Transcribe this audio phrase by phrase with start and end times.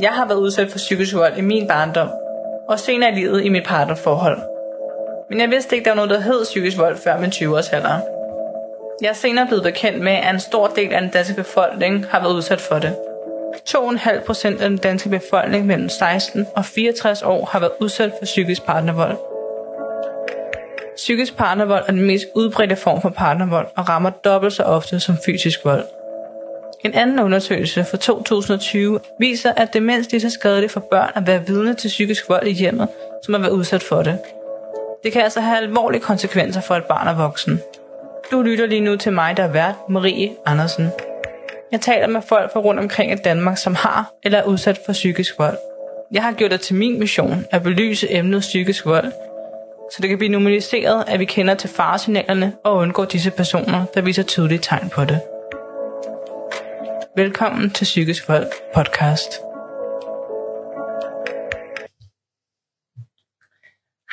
[0.00, 2.08] Jeg har været udsat for psykisk vold i min barndom,
[2.68, 4.38] og senere i livet i mit partnerforhold.
[5.30, 8.00] Men jeg vidste ikke, der var noget, der hed psykisk vold før min 20-års alder.
[9.02, 12.20] Jeg er senere blevet bekendt med, at en stor del af den danske befolkning har
[12.20, 12.96] været udsat for det.
[13.68, 18.24] 2,5 procent af den danske befolkning mellem 16 og 64 år har været udsat for
[18.24, 19.16] psykisk partnervold.
[20.96, 25.16] Psykisk partnervold er den mest udbredte form for partnervold og rammer dobbelt så ofte som
[25.26, 25.84] fysisk vold.
[26.84, 31.46] En anden undersøgelse fra 2020 viser, at det lige så skadeligt for børn at være
[31.46, 32.88] vidne til psykisk vold i hjemmet,
[33.24, 34.18] som at være udsat for det.
[35.04, 37.60] Det kan altså have alvorlige konsekvenser for et barn og voksen.
[38.30, 40.88] Du lytter lige nu til mig, der er vært, Marie Andersen.
[41.72, 44.92] Jeg taler med folk fra rundt omkring i Danmark, som har eller er udsat for
[44.92, 45.56] psykisk vold.
[46.12, 49.12] Jeg har gjort det til min mission at belyse emnet psykisk vold,
[49.92, 54.00] så det kan blive normaliseret, at vi kender til faresignalerne og undgår disse personer, der
[54.00, 55.20] viser tydelige tegn på det.
[57.16, 59.30] Velkommen til Psykisk Vold podcast.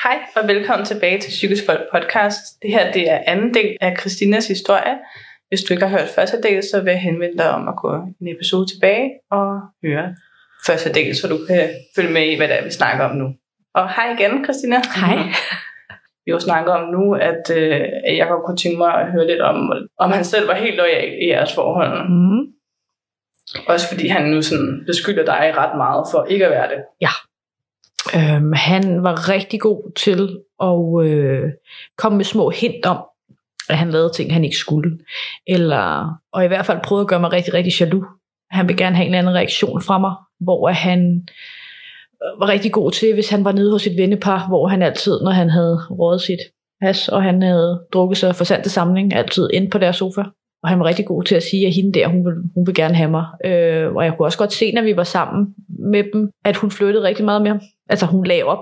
[0.04, 2.42] Hej og velkommen tilbage til Psykisk Vold podcast.
[2.62, 5.00] Det her det er anden del af Christinas historie.
[5.48, 7.94] Hvis du ikke har hørt første del, så vil jeg henvende dig om at gå
[8.22, 10.16] en episode tilbage og høre
[10.66, 13.28] første del, så du kan følge med i, hvad det er, vi snakker om nu.
[13.74, 14.82] Og hej igen, Christina.
[14.96, 15.18] Hej.
[16.26, 19.42] Vi har snakket om nu, at øh, jeg godt kunne tænke mig at høre lidt
[19.42, 22.10] om, om han selv var helt lojal i jeres forhold.
[22.10, 22.59] Mm.
[23.68, 26.78] Også fordi han nu sådan beskylder dig ret meget for ikke at være det.
[27.02, 27.10] Ja.
[28.16, 31.52] Øhm, han var rigtig god til at øh,
[31.98, 32.98] komme med små hint om,
[33.70, 35.00] at han lavede ting, han ikke skulle.
[35.48, 38.06] Eller, og i hvert fald prøvede at gøre mig rigtig, rigtig jaloux.
[38.52, 41.28] Han vil gerne have en eller anden reaktion fra mig, hvor han
[42.24, 45.22] øh, var rigtig god til, hvis han var nede hos et vennepar, hvor han altid,
[45.24, 46.40] når han havde rådet sit
[46.82, 50.24] has, og han havde drukket sig for sandt samling, altid ind på deres sofa.
[50.64, 52.76] Og han var rigtig god til at sige, at hende der, hun vil, hun vil
[52.76, 53.26] gerne have mig.
[53.46, 55.48] Øh, og jeg kunne også godt se, når vi var sammen
[55.80, 57.62] med dem, at hun flyttede rigtig meget med ham.
[57.90, 58.60] Altså hun lagde op,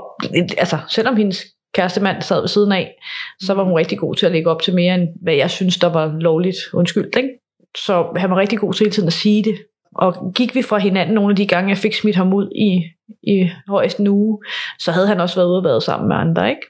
[0.57, 2.93] altså selvom hendes kærestemand sad ved siden af,
[3.41, 5.77] så var hun rigtig god til at lægge op til mere, end hvad jeg synes,
[5.77, 7.15] der var lovligt undskyldt.
[7.15, 7.29] Ikke?
[7.77, 9.55] Så han var rigtig god til hele tiden at sige det.
[9.95, 12.83] Og gik vi fra hinanden nogle af de gange, jeg fik smidt ham ud i,
[13.23, 14.39] i højst en uge,
[14.79, 16.49] så havde han også været ude og været sammen med andre.
[16.49, 16.61] Ikke?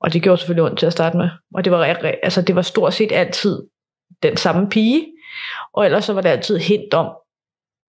[0.00, 1.28] Og det gjorde selvfølgelig ondt til at starte med.
[1.54, 1.84] Og det var,
[2.22, 3.62] altså, det var stort set altid
[4.22, 5.06] den samme pige.
[5.72, 7.12] Og ellers så var det altid hint om,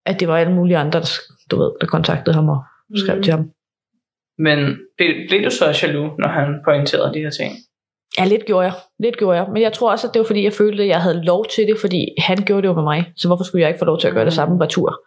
[0.06, 1.10] at det var alle mulige andre, der,
[1.52, 2.64] du ved, der kontaktede ham og
[2.96, 3.24] skrev mm.
[3.24, 3.52] til ham.
[4.38, 7.54] Men blev, blev du så jaloux, når han pointerede de her ting?
[8.20, 8.74] Ja, lidt gjorde jeg.
[9.00, 9.48] Lidt gjorde jeg.
[9.54, 11.68] Men jeg tror også, at det var fordi, jeg følte, at jeg havde lov til
[11.68, 13.14] det, fordi han gjorde det jo med mig.
[13.16, 15.02] Så hvorfor skulle jeg ikke få lov til at gøre det samme retur?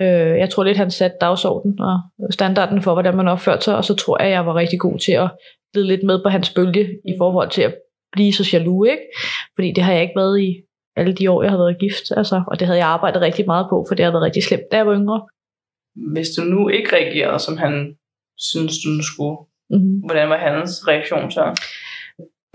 [0.00, 3.84] Øh, jeg tror lidt, han satte dagsordenen og standarden for, hvordan man opførte sig, og
[3.84, 5.30] så tror jeg, at jeg var rigtig god til at
[5.72, 7.74] glide lidt med på hans bølge i forhold til at
[8.12, 9.02] blive så jaloux, ikke?
[9.54, 10.62] Fordi det har jeg ikke været i
[10.96, 13.66] alle de år, jeg har været gift, altså, og det havde jeg arbejdet rigtig meget
[13.70, 15.22] på, for det har været rigtig slemt, da jeg var yngre.
[16.12, 17.96] Hvis du nu ikke reagerede, som han
[18.38, 19.36] synes, du skulle,
[19.70, 19.98] Mm-hmm.
[20.04, 21.60] hvordan var hans reaktion så?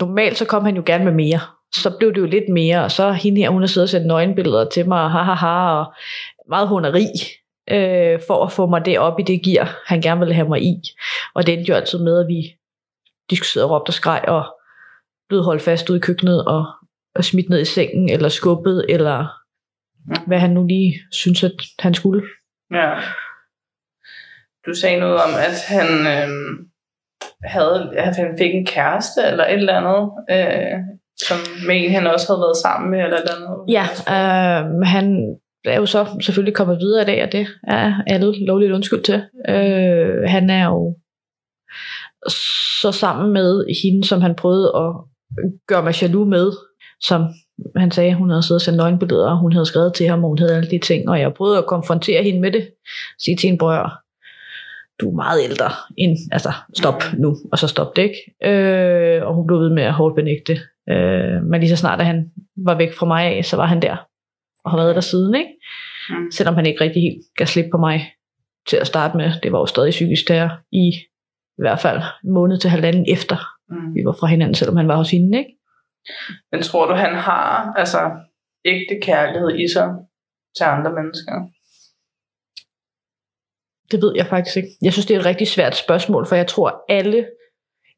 [0.00, 1.40] Normalt så kom han jo gerne med mere.
[1.74, 4.06] Så blev det jo lidt mere, og så hende her, hun har siddet og sendt
[4.06, 5.92] nøgenbilleder til mig, og ha, ha, ha, og
[6.48, 7.04] meget hunderi,
[7.70, 10.62] øh, for at få mig det op i det gear, han gerne ville have mig
[10.62, 10.74] i.
[11.34, 12.56] Og det endte jo altid med, at vi
[13.30, 14.57] diskuterede og råbte og skreg, og
[15.28, 16.66] blev holdt fast ude i køkkenet, og,
[17.14, 19.26] og smidt ned i sengen, eller skubbet, eller
[20.26, 22.22] hvad han nu lige synes, at han skulle.
[22.74, 22.94] Ja.
[24.66, 26.28] Du sagde noget om, at han øh,
[27.44, 30.78] havde, at han fik en kæreste, eller et eller andet, øh,
[31.26, 33.72] som med han også havde været sammen med, eller et eller andet.
[33.76, 33.84] Ja,
[34.14, 38.72] øh, han er jo så selvfølgelig kommet videre i dag, og det er alle lovligt
[38.72, 39.22] undskyld til.
[39.48, 40.96] Øh, han er jo
[42.82, 44.94] så sammen med hende, som han prøvede at
[45.66, 46.52] gøre mig jaloux med,
[47.00, 47.22] som
[47.76, 50.28] han sagde, hun havde siddet og sendt nøgenbilleder, og hun havde skrevet til ham, og
[50.28, 52.70] hun havde alle de ting, og jeg prøvede at konfrontere hende med det,
[53.18, 53.92] sige til hende, bror,
[55.00, 58.50] du er meget ældre end, altså stop nu, og så stop det, ikke?
[58.52, 60.52] Øh, og hun blev ved med at hårdt benægte.
[60.90, 63.82] Øh, men lige så snart, at han var væk fra mig af, så var han
[63.82, 63.96] der,
[64.64, 65.50] og har været der siden, ikke?
[66.10, 66.30] Mm.
[66.30, 68.12] Selvom han ikke rigtig helt gav slip på mig
[68.68, 69.32] til at starte med.
[69.42, 70.88] Det var jo stadig psykisk der i
[71.58, 73.36] i hvert fald en måned til halvanden efter,
[73.70, 73.94] Mm.
[73.94, 75.54] vi var fra hinanden, selvom han var hos hende, ikke?
[76.52, 77.98] Men tror du, han har altså
[78.64, 79.88] ægte kærlighed i sig
[80.56, 81.32] til andre mennesker?
[83.90, 84.68] Det ved jeg faktisk ikke.
[84.82, 87.26] Jeg synes, det er et rigtig svært spørgsmål, for jeg tror alle,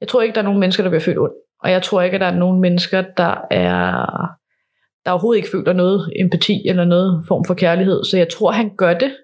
[0.01, 1.35] jeg tror ikke, der er nogen mennesker, der bliver født ondt.
[1.63, 4.07] Og jeg tror ikke, at der er nogen mennesker, der er
[5.05, 8.05] der overhovedet ikke føler noget empati eller noget form for kærlighed.
[8.05, 9.17] Så jeg tror, han gør det.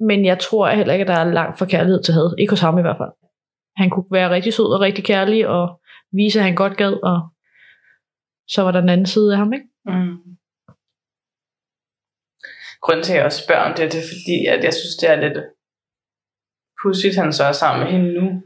[0.00, 2.34] Men jeg tror heller ikke, at der er langt fra kærlighed til had.
[2.38, 3.29] Ikke hos ham i hvert fald.
[3.80, 5.80] Han kunne være rigtig sød og rigtig kærlig og
[6.12, 6.94] vise, at han godt gad.
[7.10, 7.18] Og
[8.48, 9.66] så var der den anden side af ham, ikke?
[9.86, 10.16] Mm.
[12.84, 15.10] Grunden til, at jeg også spørger om det, det er fordi, at jeg synes, det
[15.10, 15.38] er lidt
[16.82, 18.42] pudsigt, han så er sammen med hende nu,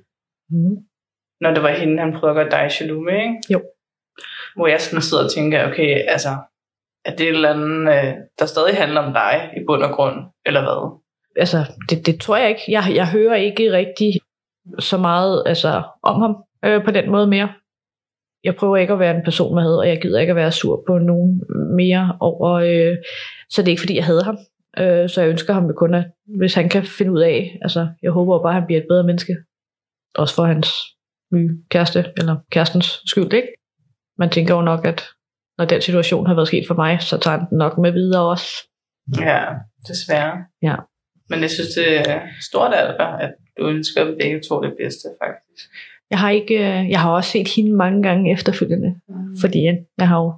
[0.50, 0.76] Mm.
[1.40, 3.38] når det var hende, han prøvede at gøre dig jaloux med, ikke?
[3.52, 3.60] Jo.
[4.56, 6.28] Hvor jeg sådan sidder og tænker, okay, altså,
[7.04, 10.16] er det et eller andet, øh, der stadig handler om dig i bund og grund,
[10.46, 10.80] eller hvad?
[11.42, 11.58] Altså,
[11.88, 12.62] det, det tror jeg ikke.
[12.69, 14.12] Jeg, jeg hører ikke rigtig
[14.78, 17.49] så meget altså, om ham øh, på den måde mere.
[18.44, 20.52] Jeg prøver ikke at være en person med had, og jeg gider ikke at være
[20.52, 21.43] sur på nogen
[21.76, 22.50] mere over.
[22.52, 22.96] Øh,
[23.50, 24.38] så det er ikke fordi, jeg hader ham.
[24.78, 26.05] Øh, så jeg ønsker ham jo kun, at
[26.38, 29.05] hvis han kan finde ud af, altså jeg håber bare, at han bliver et bedre
[29.05, 29.37] menneske.
[30.14, 30.69] Også for hans
[31.32, 33.49] nye kæreste, eller kærestens skyld, ikke?
[34.19, 35.02] Man tænker jo nok, at
[35.58, 38.31] når den situation har været sket for mig, så tager han den nok med videre
[38.31, 38.46] også.
[39.20, 39.44] Ja,
[39.88, 40.37] desværre.
[40.62, 40.76] Ja.
[41.28, 45.08] Men jeg synes, det er stort af dig, at du ønsker begge to det bedste,
[45.24, 45.70] faktisk.
[46.10, 49.36] Jeg har ikke, øh, jeg har også set hende mange gange efterfølgende, Mm.
[49.40, 50.32] fordi øh, jeg har jo,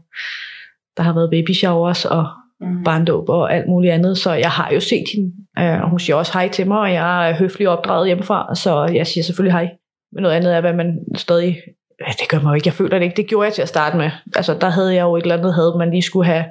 [0.97, 2.27] der har været baby showers og
[2.61, 2.85] Mm.
[2.85, 6.17] barndåb og alt muligt andet, så jeg har jo set hende, øh, og hun siger
[6.17, 9.71] også hej til mig, og jeg er høflig opdraget hjemmefra, så jeg siger selvfølgelig hej.
[10.13, 11.57] Men noget andet er, hvad man stadig,
[12.01, 13.69] ja, det gør mig jo ikke, jeg føler det ikke, det gjorde jeg til at
[13.69, 14.11] starte med.
[14.37, 16.45] Altså der havde jeg jo et eller andet, havde man lige skulle have,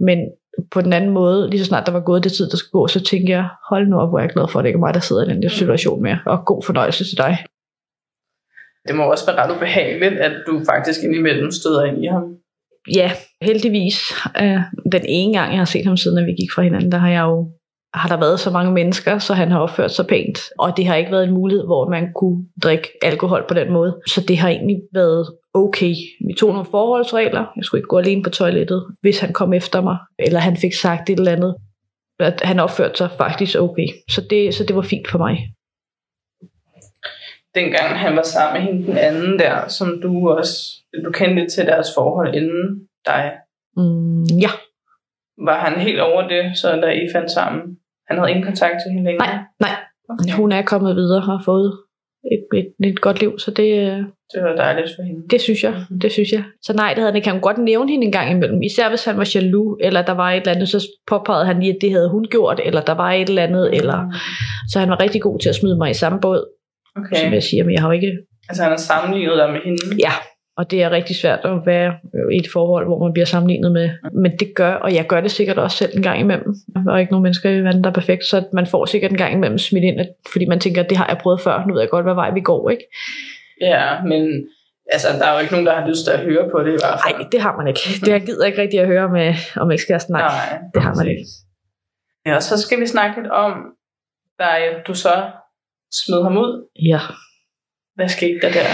[0.00, 0.18] men
[0.70, 2.86] på den anden måde, lige så snart der var gået det tid, der skulle gå,
[2.86, 4.86] så tænkte jeg, hold nu op, hvor er jeg glad for, at det ikke er
[4.86, 7.44] mig, der sidder i den der situation med, og god fornøjelse til dig.
[8.88, 12.24] Det må også være ret ubehageligt, at du faktisk indimellem støder ind i ham.
[12.94, 13.10] ja,
[13.42, 13.96] heldigvis.
[14.42, 14.60] Øh,
[14.92, 17.10] den ene gang, jeg har set ham siden, at vi gik fra hinanden, der har
[17.10, 17.50] jeg jo
[17.94, 20.38] har der været så mange mennesker, så han har opført sig pænt.
[20.58, 24.00] Og det har ikke været en mulighed, hvor man kunne drikke alkohol på den måde.
[24.06, 25.94] Så det har egentlig været okay.
[26.26, 27.46] Vi tog nogle forholdsregler.
[27.56, 30.74] Jeg skulle ikke gå alene på toilettet, hvis han kom efter mig, eller han fik
[30.74, 31.56] sagt et eller andet.
[32.20, 33.86] At han opførte sig faktisk okay.
[34.08, 35.38] Så det, så det var fint for mig.
[37.54, 40.54] Dengang han var sammen med hende den anden der, som du også,
[41.04, 43.32] du kendte til deres forhold inden dig.
[43.76, 44.50] Mm, ja,
[45.38, 47.78] Var han helt over det, så da I fandt sammen?
[48.12, 49.26] Han havde ingen kontakt til hende længere?
[49.26, 49.74] nej, nej.
[50.12, 50.32] Okay.
[50.40, 51.72] Hun er kommet videre og har fået
[52.34, 53.96] et, et, et godt liv, så det, øh,
[54.34, 55.20] Det var dejligt for hende.
[55.30, 56.00] Det synes jeg, Mhm.
[56.00, 56.42] det synes jeg.
[56.62, 57.28] Så nej, det havde han ikke.
[57.28, 58.62] Han kunne godt nævne hende en gang imellem.
[58.62, 61.72] Især hvis han var jaloux, eller der var et eller andet, så påpegede han lige,
[61.74, 63.98] at det havde hun gjort, eller der var et eller andet, eller...
[64.72, 66.44] Så han var rigtig god til at smide mig i samme båd,
[66.96, 67.06] okay.
[67.06, 67.16] Okay.
[67.24, 68.12] som jeg siger, men jeg har jo ikke...
[68.48, 69.78] Altså han har sammenlignet dig med hende?
[70.06, 70.12] Ja,
[70.62, 71.94] og det er rigtig svært at være
[72.32, 73.90] i et forhold, hvor man bliver sammenlignet med.
[74.12, 76.54] Men det gør, og jeg gør det sikkert også selv en gang imellem.
[76.74, 79.16] Der er ikke nogen mennesker i verden, der er perfekt, så man får sikkert en
[79.16, 80.00] gang imellem smidt ind,
[80.32, 82.30] fordi man tænker, at det har jeg prøvet før, nu ved jeg godt, hvad vej
[82.34, 82.84] vi går, ikke?
[83.60, 84.46] Ja, men
[84.92, 86.78] altså, der er jo ikke nogen, der har lyst til at høre på det i
[86.82, 87.18] hvert fald.
[87.18, 87.80] Nej, det har man ikke.
[88.04, 90.12] Det jeg gider ikke rigtig at høre med, om ekskæresten.
[90.12, 91.24] Nej, Nej, det har man ikke.
[92.26, 93.52] Ja, og så skal vi snakke lidt om,
[94.38, 94.46] da
[94.86, 95.30] du så
[95.92, 96.68] smed ham ud.
[96.90, 97.00] Ja.
[97.94, 98.68] Hvad skete der der?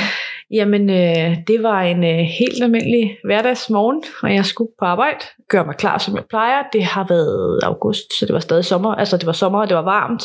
[0.50, 5.18] Jamen, øh, det var en øh, helt almindelig hverdagsmorgen, og jeg skulle på arbejde.
[5.48, 6.62] Gør mig klar, som jeg plejer.
[6.72, 8.94] Det har været august, så det var stadig sommer.
[8.94, 10.22] Altså, det var sommer, og det var varmt.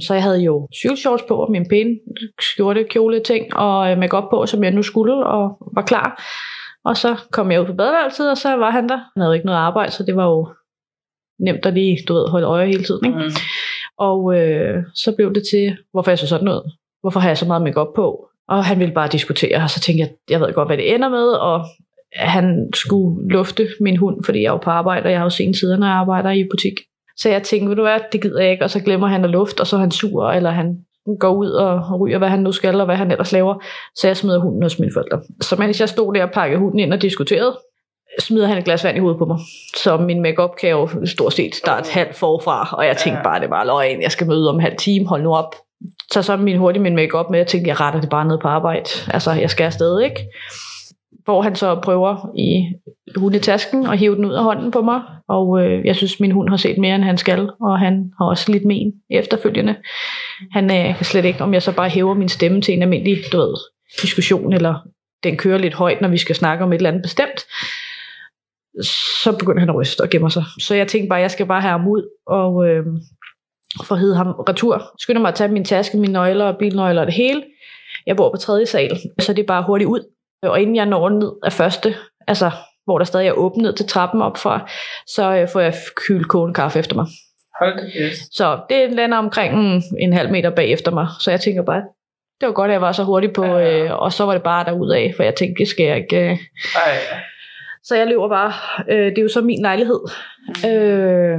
[0.00, 1.98] Så jeg havde jo cykelshorts på, og min pæne
[2.40, 6.22] skjorte, kjole ting, og øh, makeup på, som jeg nu skulle, og var klar.
[6.84, 8.96] Og så kom jeg ud på badeværelset, og så var han der.
[8.96, 10.48] Han havde ikke noget arbejde, så det var jo
[11.40, 13.06] nemt at lige, du ved, holde øje hele tiden.
[13.06, 13.18] Ikke?
[13.18, 13.30] Mm.
[13.98, 16.72] Og øh, så blev det til, hvorfor jeg så sådan ud.
[17.00, 18.28] Hvorfor har jeg så meget makeup på?
[18.48, 21.08] Og han ville bare diskutere, og så tænkte jeg, jeg ved godt, hvad det ender
[21.08, 21.64] med, og
[22.16, 25.30] han skulle lufte min hund, fordi jeg er jo på arbejde, og jeg har jo
[25.30, 26.80] sene tider, når jeg arbejder i butik.
[27.16, 29.30] Så jeg tænkte, ved du hvad, det gider jeg ikke, og så glemmer han at
[29.30, 30.76] luft, og så er han sur, eller han
[31.20, 33.64] går ud og ryger, hvad han nu skal, og hvad han ellers laver.
[33.96, 35.20] Så jeg smider hunden hos mine forældre.
[35.40, 37.58] Så mens jeg stod der og pakkede hunden ind og diskuterede,
[38.18, 39.38] smider han et glas vand i hovedet på mig.
[39.76, 43.50] Så min makeup kan jo stort set starte halvt forfra, og jeg tænkte bare, det
[43.50, 45.54] var løgn, jeg skal møde om halv time, hold nu op.
[46.12, 48.48] Så så min hurtigt min makeup med, jeg tænkte, jeg retter det bare ned på
[48.48, 48.90] arbejde.
[49.08, 50.28] Altså, jeg skal afsted, ikke?
[51.24, 52.64] Hvor han så prøver i
[53.16, 55.00] hundetasken og hive den ud af hånden på mig.
[55.28, 57.50] Og øh, jeg synes, min hund har set mere, end han skal.
[57.60, 59.76] Og han har også lidt men efterfølgende.
[60.52, 63.18] Han øh, kan slet ikke, om jeg så bare hæver min stemme til en almindelig,
[63.32, 63.54] du ved,
[64.02, 64.74] diskussion, eller
[65.24, 67.40] den kører lidt højt, når vi skal snakke om et eller andet bestemt,
[69.22, 70.44] så begynder han at ryste og gemme sig.
[70.58, 72.86] Så jeg tænkte bare, jeg skal bare have ham ud, og øh,
[73.84, 74.90] få hed ham retur.
[74.98, 77.42] Skynder mig at tage min taske, mine nøgler og bilnøgler og det hele.
[78.06, 80.00] Jeg bor på tredje sal, så det er bare hurtigt ud.
[80.42, 81.94] Og inden jeg når ned af første,
[82.28, 82.50] altså
[82.84, 84.70] hvor der stadig er åbent ned til trappen op fra,
[85.06, 85.74] så øh, får jeg
[86.06, 87.06] kylt kogende kaffe efter mig.
[87.60, 88.34] Hold kæft.
[88.34, 91.06] Så det lander omkring en, en halv meter bag efter mig.
[91.20, 91.82] Så jeg tænker bare,
[92.40, 93.84] det var godt, at jeg var så hurtig på, Ja.
[93.84, 96.16] øh, og så var det bare derudad, for jeg tænkte, det skal jeg ikke.
[96.30, 96.30] Øh.
[96.30, 96.96] Ej,
[97.84, 98.52] Så jeg løber bare.
[98.90, 100.00] Øh, det er jo så min lejlighed.
[100.70, 101.38] Øh,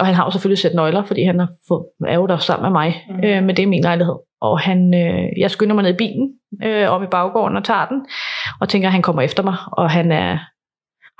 [0.00, 2.72] og han har jo selvfølgelig sæt nøgler, fordi han er, fået, er jo der sammen
[2.72, 3.04] med mig.
[3.10, 3.24] Mhm.
[3.24, 4.14] Øh, men det er min lejlighed.
[4.40, 6.32] Og han, øh, jeg skynder mig ned i bilen,
[6.64, 8.06] øh, om i baggården og tager den,
[8.60, 10.38] og tænker, at han kommer efter mig, og han er,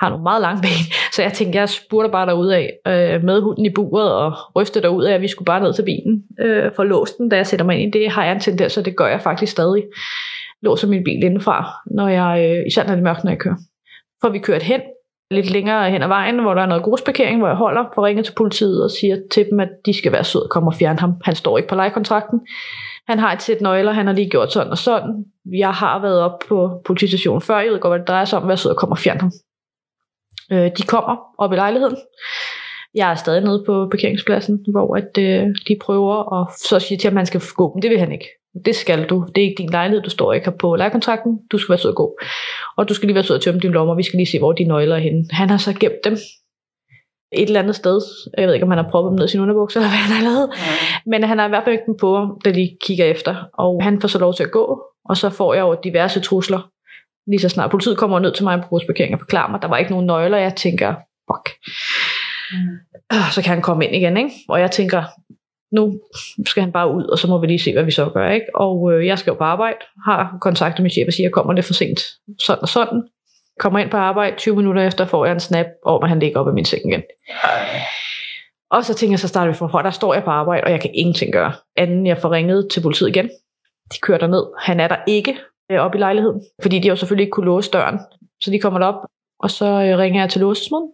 [0.01, 3.41] har nogle meget lange ben, Så jeg tænkte, jeg spurgte bare derud af øh, med
[3.41, 6.73] hunden i buret og ryste derud af, at vi skulle bare ned til bilen øh,
[6.77, 8.13] for låsten, da jeg sætter mig ind i det.
[8.13, 9.83] Har jeg en tendens, så det gør jeg faktisk stadig.
[10.63, 13.57] Låser min bil indenfra, når jeg, øh, især når det er mørkt, når jeg kører
[14.23, 14.81] får vi kørt hen,
[15.31, 18.07] lidt længere hen ad vejen, hvor der er noget grusparkering, hvor jeg holder får ringet
[18.07, 20.75] ringe til politiet og siger til dem, at de skal være søde og komme og
[20.75, 21.15] fjerne ham.
[21.25, 22.41] Han står ikke på lejekontrakten.
[23.09, 25.25] Han har et sæt nøgler, han har lige gjort sådan og sådan.
[25.53, 28.45] Jeg har været op på politistationen før, jeg ved godt, hvad det drejer sig om,
[28.45, 29.33] at være sød og komme og fjerne ham.
[30.53, 31.97] Øh, de kommer op i lejligheden.
[32.95, 37.09] Jeg er stadig nede på parkeringspladsen, hvor at, øh, de prøver at så sige til
[37.09, 38.29] ham, at han skal gå, men det vil han ikke.
[38.65, 39.27] Det skal du.
[39.35, 40.03] Det er ikke din lejlighed.
[40.03, 41.39] Du står ikke her på lejekontrakten.
[41.53, 42.19] Du skal være sød og gå.
[42.77, 43.95] Og du skal lige være sød og tømme dine lommer.
[43.95, 45.25] Vi skal lige se, hvor dine nøgler er henne.
[45.31, 46.17] Han har så gemt dem
[47.33, 48.01] et eller andet sted.
[48.39, 50.17] Jeg ved ikke, om han har proppet dem ned i sin underbukser, eller hvad han
[50.17, 50.49] har lavet.
[50.49, 51.11] Mm.
[51.11, 53.45] Men han har i hvert fald dem på, da de kigger efter.
[53.53, 54.83] Og han får så lov til at gå.
[55.09, 56.71] Og så får jeg jo diverse trusler.
[57.31, 59.77] Lige så snart politiet kommer ned til mig på parkering og forklarer mig, der var
[59.77, 60.39] ikke nogen nøgler.
[60.39, 60.95] Jeg tænker,
[61.31, 61.57] fuck.
[62.53, 63.31] Mm.
[63.31, 64.31] Så kan han komme ind igen, ikke?
[64.49, 65.03] Og jeg tænker,
[65.77, 66.01] nu
[66.47, 68.31] skal han bare ud, og så må vi lige se, hvad vi så gør.
[68.31, 68.47] Ikke?
[68.55, 71.33] Og øh, jeg skal jo på arbejde, har kontaktet min chef og siger, at jeg
[71.33, 72.01] kommer lidt for sent.
[72.47, 73.03] Sådan og sådan.
[73.59, 76.41] Kommer ind på arbejde, 20 minutter efter får jeg en snap om, at han ligger
[76.41, 77.03] op i min seng igen.
[78.71, 80.81] Og så tænker jeg, så starter vi fra, der står jeg på arbejde, og jeg
[80.81, 81.53] kan ingenting gøre.
[81.77, 83.31] Anden jeg får ringet til politiet igen.
[83.93, 84.45] De kører der ned.
[84.59, 85.37] Han er der ikke
[85.73, 87.99] øh, op i lejligheden, fordi de jo selvfølgelig ikke kunne låse døren.
[88.41, 89.01] Så de kommer derop,
[89.41, 90.89] og så øh, ringer jeg til låsesmeden.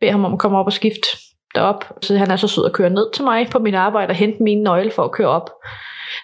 [0.00, 1.08] Beder ham om at komme op og skifte
[1.54, 1.84] derop.
[2.02, 4.42] Så han er så sød at køre ned til mig på mit arbejde og hente
[4.42, 5.50] mine nøgle for at køre op.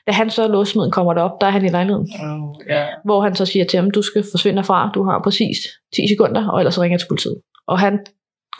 [0.06, 2.08] Da han så låsmeden kommer derop, der er han i lejligheden.
[2.22, 2.88] Oh, yeah.
[3.04, 5.56] Hvor han så siger til ham, du skal forsvinde fra, du har præcis
[5.96, 7.40] 10 sekunder, og ellers ringer jeg til politiet.
[7.66, 7.98] Og han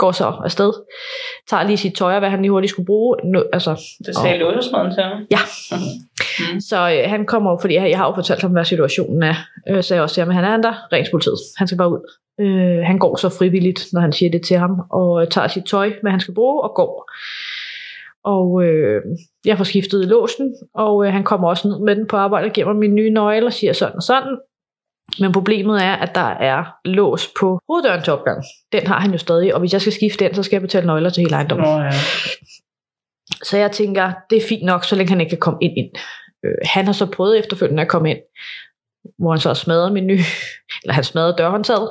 [0.02, 0.72] går så afsted,
[1.50, 3.16] tager lige sit tøj og hvad han lige hurtigt skulle bruge.
[3.24, 3.70] Nu, altså,
[4.06, 5.18] det sagde låsesmaden til ham?
[5.30, 5.42] Ja.
[5.72, 6.60] Mm.
[6.60, 9.34] Så øh, han kommer, fordi jeg, jeg har jo fortalt ham, hvad situationen er.
[9.68, 11.38] Øh, så jeg også siger, at han er der, rent politiet.
[11.58, 12.02] Han skal bare ud.
[12.40, 15.92] Øh, han går så frivilligt, når han siger det til ham, og tager sit tøj,
[16.02, 17.10] hvad han skal bruge, og går.
[18.24, 19.02] Og øh,
[19.44, 22.52] jeg får skiftet låsen, og øh, han kommer også ned med den på arbejde og
[22.52, 24.38] giver mig min nye nøgle og siger sådan og sådan.
[25.18, 28.44] Men problemet er, at der er lås på hoveddøren til opgangen.
[28.72, 30.86] Den har han jo stadig, og hvis jeg skal skifte den, så skal jeg betale
[30.86, 31.66] nøgler til hele ejendommen.
[31.66, 31.90] Oh, ja.
[33.42, 35.90] Så jeg tænker, det er fint nok, så længe han ikke kan komme ind ind.
[36.44, 38.18] Øh, han har så prøvet efterfølgende at komme ind,
[39.18, 40.20] hvor han så smadrede min nye,
[40.82, 41.90] eller han smadrede dørhåndtaget,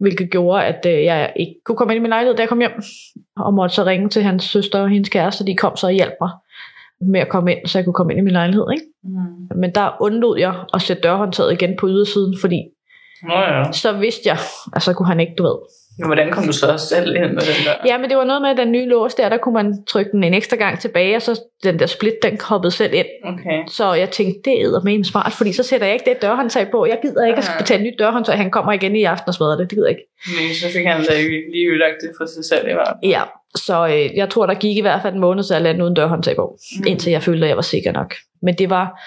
[0.00, 2.58] hvilket gjorde, at øh, jeg ikke kunne komme ind i min lejlighed, da jeg kom
[2.58, 2.82] hjem,
[3.36, 6.14] og måtte så ringe til hans søster og hendes kæreste, de kom så og hjalp
[6.20, 6.30] mig
[7.00, 8.66] med at komme ind, så jeg kunne komme ind i min lejlighed.
[8.72, 8.86] Ikke?
[9.04, 9.58] Mm.
[9.60, 12.60] Men der undlod jeg at sætte dørhåndtaget igen på ydersiden, fordi
[13.22, 13.72] Nå ja.
[13.72, 14.38] så vidste jeg,
[14.76, 15.58] at så kunne han ikke, du ved,
[15.98, 17.74] Men hvordan kom du så selv ind med den der?
[17.86, 20.10] Ja, men det var noget med, at den nye lås der, der kunne man trykke
[20.12, 23.06] den en ekstra gang tilbage, og så den der split, den hoppede selv ind.
[23.24, 23.58] Okay.
[23.70, 26.86] Så jeg tænkte, det er med smart, fordi så sætter jeg ikke det dørhåndtag på.
[26.86, 27.58] Jeg gider ikke at Ja.
[27.58, 28.36] betale nyt dørhåndtag.
[28.36, 29.70] Han kommer igen i aften og smadrer det.
[29.70, 30.08] Det gider jeg ikke.
[30.26, 31.14] Men så fik han da
[31.52, 33.10] lige ødelagt det for sig selv i hvert fald.
[33.10, 33.22] Ja,
[33.56, 35.94] så øh, jeg tror, der gik i hvert fald en måned, så jeg landede uden
[35.94, 36.84] dørhåndtag på, mm.
[36.86, 38.14] indtil jeg følte, at jeg var sikker nok.
[38.42, 39.00] Men det var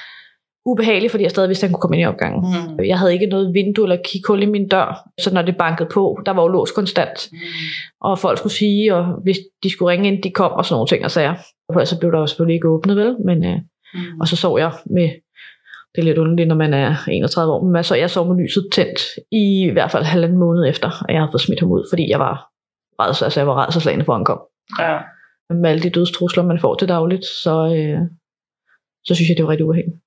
[0.71, 2.41] ubehageligt, fordi jeg stadig vidste, at han kunne komme ind i opgangen.
[2.77, 2.83] Mm.
[2.85, 6.19] Jeg havde ikke noget vindue eller kikhul i min dør, så når det bankede på,
[6.25, 7.29] der var jo lås konstant.
[7.31, 7.37] Mm.
[8.01, 10.87] og folk skulle sige, og hvis de skulle ringe ind, de kom, og sådan nogle
[10.87, 11.35] ting og sager.
[11.69, 13.15] Ellers så blev der jo selvfølgelig ikke åbnet, vel?
[13.25, 13.59] Men, øh,
[13.93, 14.19] Mm.
[14.21, 15.09] og så sov jeg med,
[15.95, 18.67] det er lidt underligt, når man er 31 år, men så jeg sov med lyset
[18.73, 18.99] tændt
[19.31, 22.09] i, i hvert fald halvanden måned efter, at jeg havde fået smidt ham ud, fordi
[22.09, 22.47] jeg var
[23.01, 24.39] rædsel, altså jeg var rædselslagende for, at han kom.
[24.79, 24.97] Ja.
[25.61, 27.99] Med alle de dødstrusler, man får til dagligt, så, øh,
[29.05, 29.97] så synes jeg, det var rigtig ubehageligt.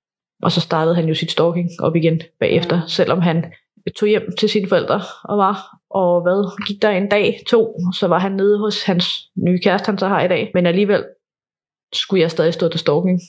[0.42, 3.52] Og så startede han jo sit stalking op igen bagefter, selvom han
[3.96, 8.06] tog hjem til sine forældre og var, og hvad, gik der en dag, to, så
[8.06, 9.06] var han nede hos hans
[9.36, 10.50] nye kæreste, han så har i dag.
[10.54, 11.04] Men alligevel
[11.92, 13.20] skulle jeg stadig stå til stalking,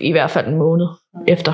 [0.00, 0.86] i hvert fald en måned
[1.28, 1.52] efter.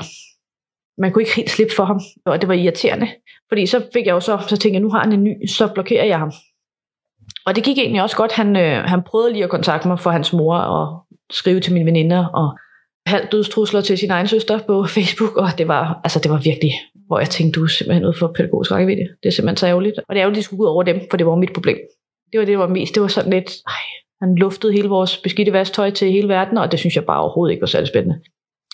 [0.98, 3.08] Man kunne ikke helt slippe for ham, og det var irriterende.
[3.48, 5.72] Fordi så fik jeg jo så, så tænkte jeg, nu har han en ny, så
[5.74, 6.32] blokerer jeg ham.
[7.46, 8.32] Og det gik egentlig også godt.
[8.32, 11.86] Han, øh, han prøvede lige at kontakte mig for hans mor og skrive til mine
[11.86, 12.58] veninder og
[13.06, 16.72] halv dødstrusler til sin egen søster på Facebook, og det var, altså det var virkelig,
[17.06, 19.08] hvor jeg tænkte, du er simpelthen ude for pædagogisk rækkevidde.
[19.22, 19.98] Det er simpelthen så ærgerligt.
[20.08, 21.78] Og det er jo, at de skulle ud over dem, for det var mit problem.
[22.32, 22.94] Det var det, der var mest.
[22.94, 23.84] Det var sådan lidt, ej,
[24.22, 27.52] han luftede hele vores beskidte vasktøj til hele verden, og det synes jeg bare overhovedet
[27.52, 28.20] ikke var særlig spændende.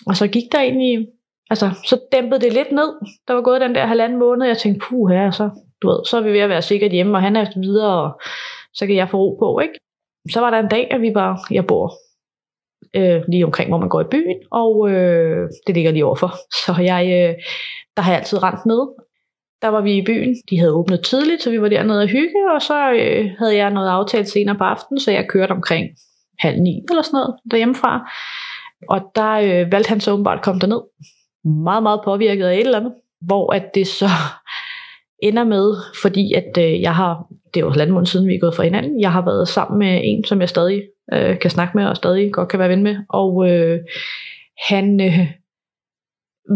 [0.07, 1.07] Og så gik der ind i,
[1.49, 2.93] altså så dæmpede det lidt ned.
[3.27, 5.49] Der var gået den der halvanden måned, og jeg tænkte, puh her, så,
[5.81, 8.21] du ved, så er vi ved at være sikkert hjemme, og han er videre, og
[8.73, 9.73] så kan jeg få ro på, ikke?
[10.31, 11.93] Så var der en dag, at vi var, jeg bor
[12.95, 16.31] øh, lige omkring, hvor man går i byen, og øh, det ligger lige overfor.
[16.65, 17.35] Så jeg, øh,
[17.95, 18.87] der har jeg altid rent ned.
[19.61, 20.35] Der var vi i byen.
[20.49, 23.69] De havde åbnet tidligt, så vi var dernede og hygge, og så øh, havde jeg
[23.69, 25.89] noget aftalt senere på aftenen, så jeg kørte omkring
[26.39, 28.11] halv ni eller sådan noget derhjemmefra.
[28.89, 30.81] Og der øh, valgte han så åbenbart at komme derned.
[31.63, 32.93] Meget, meget påvirket af et eller andet.
[33.21, 34.09] Hvor at det så
[35.27, 38.39] ender med, fordi at øh, jeg har det er jo halvanden måned siden, vi er
[38.39, 39.01] gået fra hinanden.
[39.01, 40.81] Jeg har været sammen med en, som jeg stadig
[41.13, 42.95] øh, kan snakke med, og stadig godt kan være ven med.
[43.09, 43.79] Og øh,
[44.67, 45.19] han øh,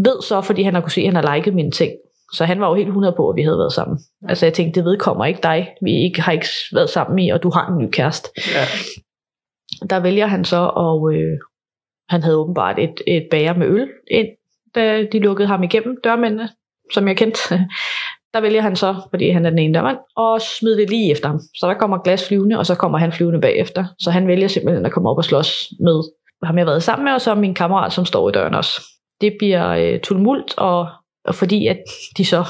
[0.05, 1.91] ved så, fordi han har kunne se, at han har liket mine ting.
[2.33, 3.99] Så han var jo helt 100 på, at vi havde været sammen.
[4.29, 5.75] Altså jeg tænkte, det vedkommer ikke dig.
[5.81, 8.29] Vi ikke, har ikke været sammen i, og du har en ny kæreste.
[8.55, 8.65] Ja.
[9.89, 11.37] Der vælger han så, og øh,
[12.09, 14.27] han havde åbenbart et, et bager med øl ind,
[14.75, 16.49] da de lukkede ham igennem, dørmændene,
[16.93, 17.67] som jeg kendte.
[18.33, 21.27] Der vælger han så, fordi han er den ene dørmand, og smide det lige efter
[21.27, 21.39] ham.
[21.55, 23.85] Så der kommer glas flyvende, og så kommer han flyvende bagefter.
[23.99, 26.01] Så han vælger simpelthen at komme op og slås med
[26.43, 28.81] ham, jeg har været sammen med, og så min kammerat, som står i døren også.
[29.21, 30.87] Det bliver øh, tumult, og,
[31.25, 31.79] og fordi at
[32.17, 32.45] de så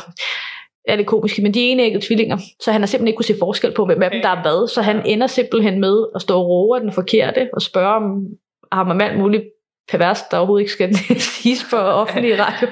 [0.87, 3.35] er lidt komiske, men de er enæggede tvillinger, så han har simpelthen ikke kunne se
[3.39, 6.39] forskel på, hvem af dem der er hvad, så han ender simpelthen med at stå
[6.39, 8.25] og roe den forkerte, og spørge om
[8.71, 9.43] ham om alt muligt
[9.91, 10.95] pervers, der overhovedet ikke skal
[11.41, 12.67] siges på offentlig radio,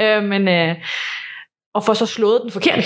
[0.00, 0.76] øh, men øh,
[1.74, 2.82] og får så slået den forkerte,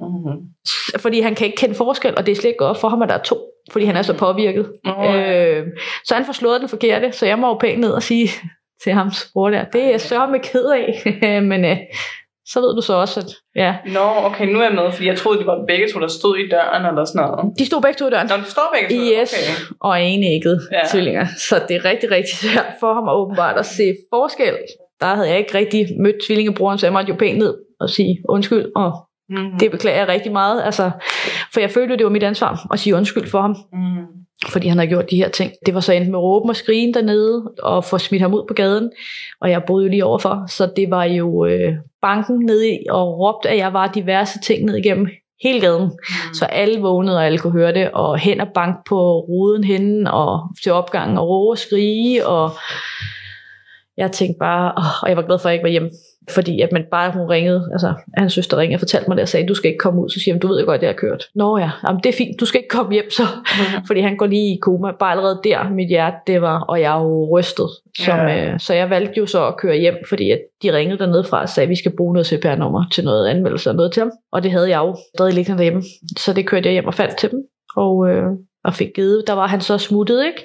[0.00, 1.00] Mm-hmm.
[1.00, 3.08] fordi han kan ikke kende forskel, og det er slet ikke godt for ham, at
[3.08, 3.36] der er to,
[3.72, 4.72] fordi han er så påvirket.
[4.86, 5.66] Oh, Øh,
[6.04, 8.30] så han får slået den forkerte, så jeg må jo pænt ned og sige
[8.84, 11.02] til hans bror der, det er jeg sørme ked af,
[11.50, 11.76] men øh,
[12.46, 15.16] så ved du så også, at ja, Nå, okay, nu er jeg med, fordi jeg
[15.18, 17.58] troede, det var begge to, der stod i døren eller sådan noget.
[17.58, 18.26] de stod begge to i døren.
[18.30, 19.20] Nå, de står begge to?
[19.22, 19.74] Yes, Okay.
[19.80, 20.80] og enægget ja.
[20.92, 21.26] tvillinger.
[21.48, 24.54] Så det er rigtig, rigtig svært for ham åbenbart at se forskel.
[25.00, 28.18] Der havde jeg ikke rigtig mødt tvillingebroren, så jeg måtte jo pænt ned og sige
[28.28, 29.58] undskyld, og Mm-hmm.
[29.58, 30.62] det beklager jeg rigtig meget.
[30.64, 30.90] Altså,
[31.52, 34.04] for jeg følte, det var mit ansvar at sige undskyld for ham, Mm.
[34.48, 35.52] fordi han havde gjort de her ting.
[35.66, 38.54] Det var så endt med råben og skrigen dernede, og få smidt ham ud på
[38.54, 38.90] gaden,
[39.40, 43.18] og jeg boede jo lige overfor, så det var jo øh, banken nede i, og
[43.18, 45.08] råbte, at jeg var diverse ting ned igennem
[45.42, 45.84] hele gaden.
[45.84, 46.34] Mm.
[46.34, 50.12] Så alle vågnede, og alle kunne høre det, og hen og bank på ruden henne,
[50.12, 52.50] og til opgangen, og råbe og skrige, og
[53.98, 55.90] jeg tænkte bare, åh, og jeg var glad for, at jeg ikke var hjemme,
[56.30, 59.28] fordi at man bare, hun ringede, altså hans søster ringede og fortalte mig det, og
[59.28, 60.94] sagde, du skal ikke komme ud, så siger han, du ved jo godt, det har
[60.94, 61.24] kørt.
[61.34, 63.22] Nå ja, jamen, det er fint, du skal ikke komme hjem så,
[63.86, 66.96] fordi han går lige i koma, bare allerede der, mit hjerte, det var, og jeg
[66.96, 68.52] er jo rystet, som, Ja.
[68.52, 71.40] øh, så jeg valgte jo så at køre hjem, fordi at de ringede dernede fra
[71.42, 74.10] og sagde, at vi skal bruge noget CPR-nummer til noget anmeldelse og noget til ham,
[74.32, 75.82] og det havde jeg jo stadig liggende derhjemme,
[76.18, 77.40] så det kørte jeg hjem og faldt til dem,
[77.76, 78.24] og, øh,
[78.64, 80.44] og fik givet, der var han så smuttet, ikke?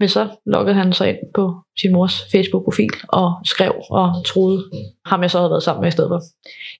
[0.00, 4.64] Men så loggede han sig ind på sin mors Facebook-profil og skrev og troede
[5.06, 6.20] ham, jeg så havde været sammen med i stedet for.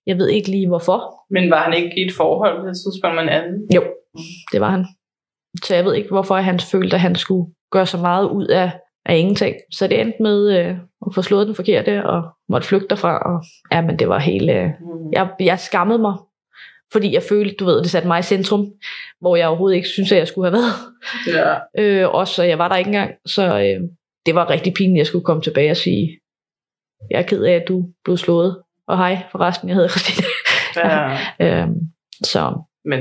[0.06, 1.24] Jeg ved ikke lige hvorfor.
[1.30, 3.68] Men var han ikke i et forhold på det tidspunkt med en anden?
[3.74, 3.82] Jo,
[4.52, 4.86] det var han.
[5.64, 8.70] Så jeg ved ikke, hvorfor han følte, at han skulle gøre så meget ud af,
[9.06, 9.56] af ingenting.
[9.72, 13.18] Så det endte med øh, at få slået den forkerte og måtte flygte derfra.
[13.18, 14.50] Og, ja, men det var helt...
[14.50, 15.12] Øh, Mm.
[15.12, 16.14] jeg, jeg skammede mig,
[16.94, 18.72] fordi jeg følte, du ved, det satte mig i centrum,
[19.20, 20.72] hvor jeg overhovedet ikke synes, at jeg skulle have været.
[21.26, 21.82] Ja.
[21.82, 23.14] Øh, også, så jeg var der ikke engang.
[23.26, 23.80] Så øh,
[24.26, 26.20] det var rigtig pinligt, at jeg skulle komme tilbage og sige,
[27.10, 28.62] jeg er ked af, at du blev slået.
[28.88, 30.26] Og hej, forresten, jeg hedder Christine.
[30.76, 31.18] ja.
[31.62, 31.68] øh,
[32.22, 33.00] så Men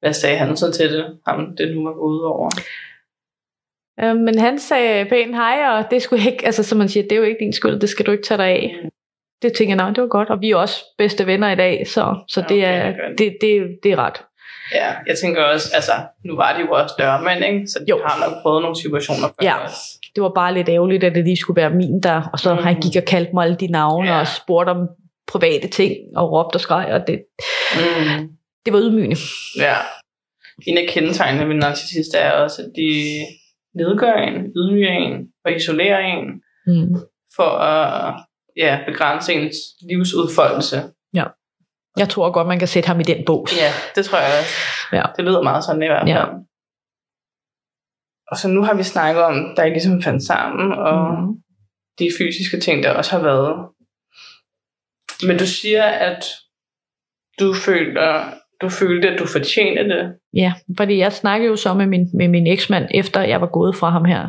[0.00, 2.50] hvad sagde han så til det, ham det nu var gået over?
[4.00, 7.12] øh, men han sagde pænt hej, og det skulle ikke, altså som man siger, det
[7.12, 8.90] er jo ikke din skyld, det skal du ikke tage dig af.
[9.42, 10.30] Det tænker jeg, nej, det var godt.
[10.30, 13.36] Og vi er også bedste venner i dag, så, så okay, er, det er det,
[13.40, 14.22] det, det er ret.
[14.74, 15.92] Ja, jeg tænker også, altså,
[16.24, 17.66] nu var de jo også dørmænd, ikke?
[17.66, 18.00] Så de Jo.
[18.06, 19.54] har nok prøvet nogle situationer før Ja.
[19.64, 19.76] også.
[20.14, 22.58] Det var bare lidt ærgerligt, at det lige skulle være min der, og så Mhm.
[22.60, 22.66] mm.
[22.66, 24.20] han gik og kaldte mig alle de navne, ja.
[24.20, 24.88] og spurgte om
[25.28, 27.22] private ting, og råbte og skreg, og det,
[27.76, 28.28] Mm.
[28.64, 29.16] det var ydmygende.
[29.58, 29.74] Ja.
[30.66, 32.88] En af kendetegnene ved narcissister er også, at de
[33.74, 36.24] nedgør en, ydmyger en og isolerer en
[36.66, 36.94] Mm.
[37.36, 38.14] for at
[38.58, 39.56] ja, begrænse ens
[39.90, 40.76] livsudfoldelse.
[41.98, 43.46] Jeg tror godt, man kan sætte ham i den bog.
[43.56, 44.54] Ja, det tror jeg også.
[44.92, 45.02] Ja.
[45.16, 46.16] Det lyder meget sådan i hvert fald.
[46.16, 46.24] Ja.
[48.30, 51.34] Og så nu har vi snakket om, da I ligesom fandt sammen, og Mhm.
[51.98, 53.68] de fysiske ting, der også har været.
[55.26, 56.24] Men du siger, at
[57.40, 58.00] du følte,
[58.60, 60.14] du følte, at du fortjente det.
[60.34, 63.76] Ja, fordi jeg snakkede jo så med min, med min eksmand, efter jeg var gået
[63.76, 64.28] fra ham her,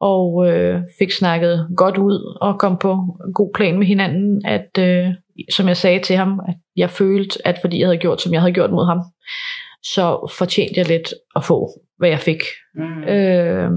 [0.00, 2.92] og øh, fik snakket godt ud og kom på
[3.26, 5.06] en god plan med hinanden, at øh,
[5.50, 8.40] som jeg sagde til ham, at jeg følte, at fordi jeg havde gjort, som jeg
[8.40, 9.00] havde gjort mod ham,
[9.82, 12.40] så fortjente jeg lidt at få, hvad jeg fik.
[12.74, 13.02] Mm.
[13.02, 13.70] Øh,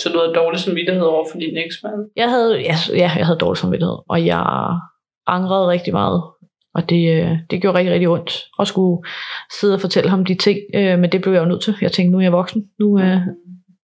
[0.00, 1.94] Så du havde dårlig samvittighed over for din eksmand?
[2.16, 4.44] jeg havde, ja, ja, jeg havde dårlig samvittighed, og jeg
[5.26, 6.22] angrede rigtig meget.
[6.74, 9.02] Og det, øh, det gjorde rigtig, rigtig ondt at skulle
[9.60, 11.74] sidde og fortælle ham de ting, øh, men det blev jeg jo nødt til.
[11.80, 13.20] Jeg tænkte, nu er jeg voksen, nu øh,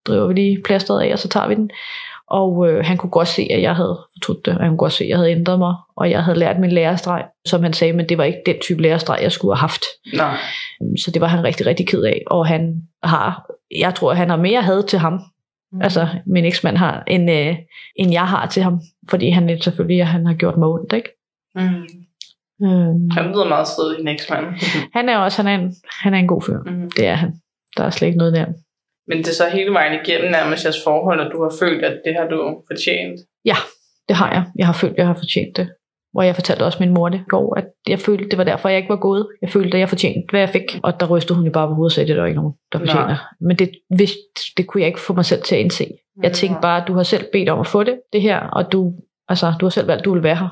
[0.07, 1.69] driver vi lige plasteret af, og så tager vi den.
[2.27, 4.93] Og øh, han kunne godt se, at jeg havde fortrudt det, og han kunne godt
[4.93, 7.93] se, at jeg havde ændret mig, og jeg havde lært min lærestreg, som han sagde,
[7.93, 9.81] men det var ikke den type lærestreg, jeg skulle have haft.
[10.13, 10.37] Nej.
[10.97, 13.45] Så det var han rigtig, rigtig ked af, og han har,
[13.79, 15.19] jeg tror, han har mere had til ham,
[15.73, 15.81] Mm.
[15.81, 17.55] altså min eksmand har, end, øh,
[17.95, 21.09] end jeg har til ham, fordi han selvfølgelig han har gjort mig ondt, ikke?
[21.55, 21.61] Mm.
[22.67, 24.45] Øhm, Han lyder meget sød, din eksmand.
[24.93, 26.57] han er også han er en, han er en god fyr.
[26.65, 26.91] Mhm.
[26.91, 27.33] Det er han.
[27.77, 28.45] Der er slet ikke noget der.
[29.11, 32.01] Men det er så hele vejen igennem nærmest jeres forhold, at du har følt, at
[32.05, 33.19] det har du fortjent.
[34.07, 34.43] Det har jeg.
[34.57, 35.69] Jeg har følt, jeg har fortjent det.
[36.13, 38.77] Hvor jeg fortalte også min mor det går, at jeg følte, det var derfor, jeg
[38.77, 39.27] ikke var gået.
[39.41, 40.79] Jeg følte, at jeg fortjente, hvad jeg fik.
[40.83, 42.53] Og der rystede hun jo bare på hovedet og sagde, det er der ikke nogen,
[42.71, 42.87] der Nej.
[42.87, 43.17] fortjener.
[43.41, 44.13] Men det, hvis,
[44.57, 45.87] det kunne jeg ikke få mig selv til at indse.
[46.23, 48.71] Jeg tænkte bare, at du har selv bedt om at få det, det her, og
[48.71, 48.93] du,
[49.29, 50.49] altså, du har selv valgt, at du vil være her.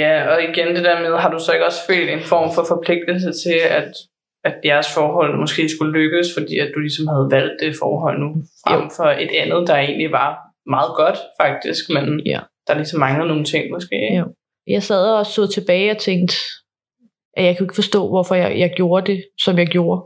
[0.00, 2.64] Ja, og igen det der med, har du så ikke også følt en form for
[2.68, 3.92] forpligtelse til, at,
[4.44, 8.28] at jeres forhold måske skulle lykkes, fordi at du ligesom havde valgt det forhold nu,
[8.66, 10.30] frem for et andet, der egentlig var
[10.66, 12.40] meget godt faktisk, men Ja.
[12.66, 13.96] der ligesom mangler nogle ting måske.
[14.14, 14.24] Ja.
[14.66, 16.36] Jeg sad og så tilbage og tænkte,
[17.36, 20.00] at jeg kunne ikke forstå, hvorfor jeg, jeg gjorde det, som jeg gjorde.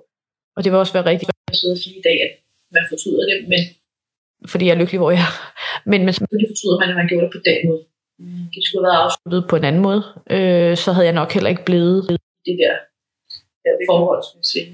[0.57, 2.31] Og det vil også være rigtigt at sidde og sige i dag, at
[2.73, 3.59] man fortryder det, men
[4.53, 5.35] fordi jeg er lykkelig, hvor jeg er.
[5.91, 7.83] Men, men selvfølgelig fortryder man, at man gjorde det på den måde.
[8.55, 10.03] Det skulle have været afsluttet på en anden måde.
[10.37, 11.99] Øh, så havde jeg nok heller ikke blevet
[12.47, 12.75] det der
[13.91, 14.69] forhold, skal jeg sige.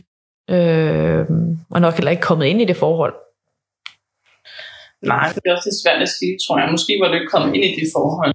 [0.51, 1.27] Øh,
[1.71, 3.15] og nok heller ikke kommet ind i det forhold.
[5.03, 6.71] Nej, det er også lidt svært at sige, tror jeg.
[6.71, 8.33] Måske var du ikke kommet ind i de forhold.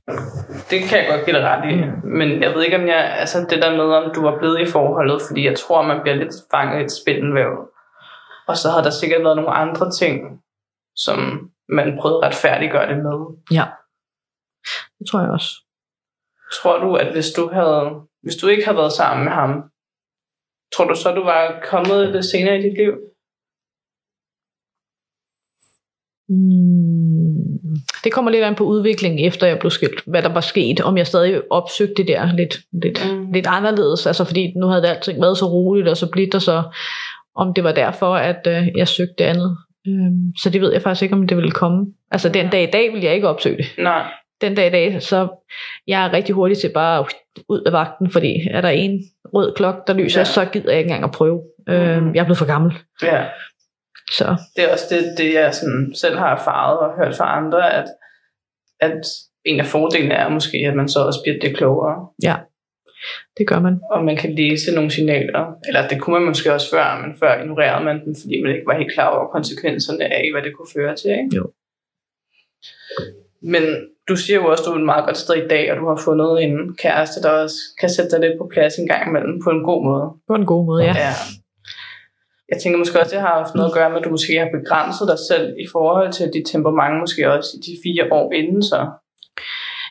[0.69, 1.75] Det kan jeg godt give dig ret i.
[2.19, 3.01] Men jeg ved ikke, om jeg...
[3.21, 6.15] Altså det der med, om du var blevet i forholdet, fordi jeg tror, man bliver
[6.15, 7.51] lidt fanget i et spindelvæv.
[8.47, 10.41] Og så har der sikkert været nogle andre ting,
[10.95, 11.17] som
[11.69, 13.17] man prøvede at retfærdiggøre det med.
[13.51, 13.65] Ja,
[14.99, 15.51] det tror jeg også.
[16.53, 17.89] Tror du, at hvis du havde...
[18.21, 19.63] Hvis du ikke havde været sammen med ham,
[20.75, 22.93] tror du så, du var kommet lidt senere i dit liv?
[26.29, 30.03] Mm, det kommer lidt an på udviklingen, efter jeg blev skilt.
[30.07, 30.81] Hvad der var sket.
[30.81, 33.31] Om jeg stadig opsøgte det der lidt, lidt, Mm.
[33.31, 34.05] lidt anderledes.
[34.07, 36.63] Altså fordi nu havde det alting været så roligt og så blidt, og så
[37.36, 39.57] om det var derfor, at øh, jeg søgte det andet.
[39.88, 41.86] Øhm, så det ved jeg faktisk ikke, om det ville komme.
[42.12, 43.65] Altså den dag i dag vil jeg ikke opsøge det.
[43.77, 44.12] Nej.
[44.41, 45.27] Den dag i dag, så
[45.88, 47.05] jeg er rigtig hurtig til bare
[47.49, 49.03] ud af vagten, fordi er der en
[49.34, 50.22] rød klok, der lyser, Ja.
[50.22, 50.26] ja.
[50.26, 51.41] så gider jeg ikke engang at prøve.
[51.67, 51.76] Mhm.
[51.76, 52.74] Øhm, jeg er blevet for gammel.
[53.04, 53.26] Ja.
[54.12, 57.74] Så det er også det, det jeg sådan selv har erfaret og hørt fra andre,
[57.74, 57.86] at,
[58.80, 59.02] at
[59.46, 62.08] en af fordelene er måske, at man så også bliver det klogere,
[63.38, 63.80] det gør man.
[63.91, 65.54] og man kan læse nogle signaler.
[65.67, 68.65] Eller det kunne man måske også før, men før ignorerede man dem, fordi man ikke
[68.67, 71.10] var helt klar over konsekvenserne af, hvad det kunne føre til.
[71.12, 71.36] Ikke?
[71.36, 71.52] Jo.
[73.41, 73.63] Men
[74.07, 75.87] du siger jo også, at du er et meget godt sted i dag, og du
[75.87, 79.41] har fundet en kæreste, der også kan sætte dig lidt på plads en gang imellem
[79.43, 80.05] på en god måde.
[80.27, 80.93] På en god måde, ja.
[80.97, 81.13] Ja.
[82.51, 84.49] Jeg tænker måske også, det har haft noget at gøre med, at du måske har
[84.59, 88.63] begrænset dig selv i forhold til dit temperament, måske også i de fire år inden
[88.63, 88.79] så.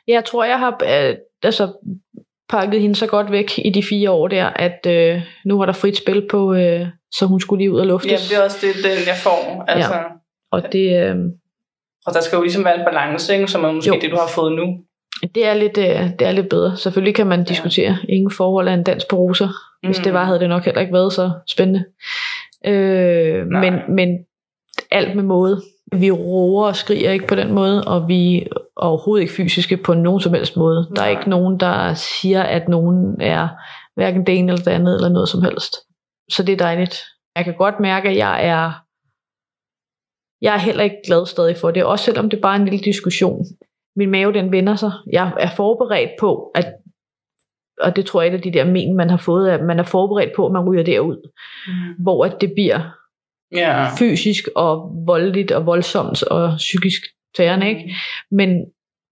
[0.06, 1.72] Jeg tror, jeg har øh, altså,
[2.48, 5.72] pakket hende så godt væk i de fire år der, at øh, nu var der
[5.72, 8.12] frit spil på, øh, så hun skulle lige ud og luftes.
[8.12, 9.64] Ja, det er også det, den jeg får.
[9.68, 9.94] Altså.
[9.94, 10.02] Ja.
[10.52, 11.16] Og det, øh,
[12.06, 13.46] Og der skal jo ligesom være en balance, ikke?
[13.48, 14.00] som er måske Jo.
[14.00, 14.78] det, du har fået nu.
[15.34, 16.76] det, er lidt, øh, det er lidt bedre.
[16.76, 17.44] Selvfølgelig kan man Ja.
[17.44, 19.48] diskutere ingen forhold af en dans på roser.
[19.86, 21.84] Hvis det var, havde det nok heller ikke været så spændende.
[22.66, 23.70] Øh, Nej.
[23.70, 24.18] men, men
[24.90, 25.62] alt med måde.
[25.92, 29.94] Vi roer og skriger ikke på den måde, og vi er overhovedet ikke fysiske på
[29.94, 30.76] nogen som helst måde.
[30.96, 31.18] Der er Nej.
[31.18, 33.48] ikke nogen, der siger, at nogen er
[33.94, 35.76] hverken det ene eller det andet, eller noget som helst.
[36.30, 37.00] Så det er dejligt.
[37.36, 38.72] Jeg kan godt mærke, at jeg er
[40.42, 42.84] jeg er heller ikke glad stadig for det, også selvom det er bare en lille
[42.84, 43.44] diskussion.
[43.96, 44.92] Min mave, den vender sig.
[45.12, 46.66] Jeg er forberedt på, at
[47.80, 49.78] og det tror jeg er et af de der men, man har fået, at man
[49.78, 51.30] er forberedt på, at man ryger derud,
[51.68, 52.02] Mm.
[52.02, 52.80] hvor at det bliver
[53.52, 53.88] Ja.
[53.98, 57.02] fysisk og voldeligt og voldsomt og psykisk
[57.36, 57.94] tærende, ikke?
[58.30, 58.64] Men,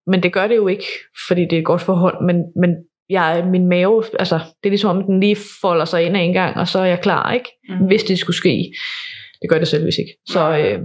[0.07, 0.85] men det gør det jo ikke,
[1.29, 2.77] fordi det er et godt forhold, men, men
[3.09, 6.33] jeg, min mave, altså, det er ligesom om, den lige folder sig ind af en
[6.33, 7.49] gang, og så er jeg klar, ikke?
[7.69, 7.87] Mm.
[7.87, 8.73] Hvis det skulle ske.
[9.43, 10.13] Det gør det selvvis ikke.
[10.29, 10.81] Så, øh,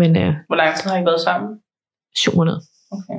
[0.00, 1.50] men øh, Hvor lang tid har I været sammen?
[2.16, 2.60] syv måneder.
[2.96, 3.18] Okay.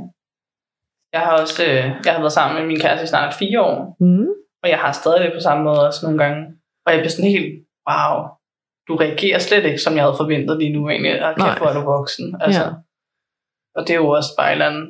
[1.14, 3.98] Jeg har også øh, jeg har været sammen med min kæreste i snart fire år,
[4.00, 4.28] Mm.
[4.64, 6.42] og jeg har stadig det på samme måde også nogle gange.
[6.86, 7.50] Og jeg bliver sådan helt,
[7.90, 8.14] wow,
[8.88, 11.26] du reagerer slet ikke, som jeg havde forventet lige nu egentlig.
[11.26, 12.42] Og kæft, hvor er du voksen.
[12.42, 12.64] Altså.
[12.64, 12.70] Ja.
[13.76, 14.88] Og det er jo også bare et eller andet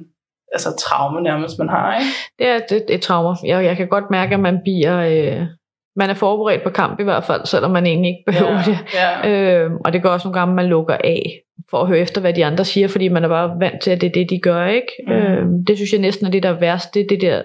[0.54, 2.12] altså, traume nærmest, man har, ikke?
[2.40, 3.36] Det er det, det er traumer.
[3.46, 4.96] Jeg, jeg kan godt mærke, at man bliver...
[5.12, 5.48] Øh,
[6.00, 8.64] man er forberedt på kamp i hvert fald, selvom man egentlig ikke behøver ja.
[8.66, 8.78] det.
[8.94, 9.64] Ja.
[9.64, 12.34] Øh, og det gør også nogle gange, man lukker af for at høre efter, hvad
[12.34, 14.68] de andre siger, fordi man er bare vant til, at det er det, de gør.
[14.68, 14.92] ikke.
[15.08, 15.14] Mhm.
[15.14, 16.94] Øh, det synes jeg næsten er det, der er værst.
[16.94, 17.42] Det er det der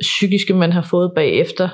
[0.00, 1.68] psykiske, man har fået bagefter,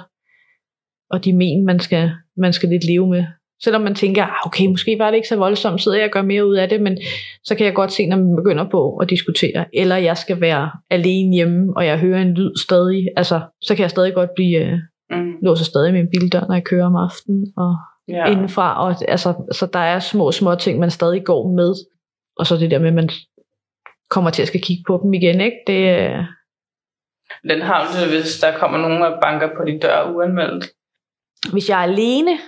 [1.10, 3.24] og de men, man skal, man skal lidt leve med.
[3.62, 6.46] Selvom man tænker, ah, okay, måske var det ikke så voldsomt, så jeg gør mere
[6.46, 6.98] ud af det, men
[7.44, 10.70] så kan jeg godt se, når man begynder på at diskutere, eller jeg skal være
[10.90, 14.58] alene hjemme, og jeg hører en lyd stadig, altså, så kan jeg stadig godt blive,
[14.58, 14.78] øh,
[15.10, 15.32] Mm.
[15.42, 17.76] låser stadig min bildør, når jeg kører om aftenen, og
[18.08, 18.26] ja.
[18.26, 21.74] indenfra, og altså, så der er små, små ting, man stadig går med,
[22.36, 23.10] og så det der med, at man
[24.10, 25.56] kommer til at skal kigge på dem igen, ikke?
[25.66, 26.18] Det, øh,
[27.50, 30.64] Den har du hvis der kommer nogen og banker på din dør uanmeldt.
[31.52, 32.38] Hvis jeg er alene,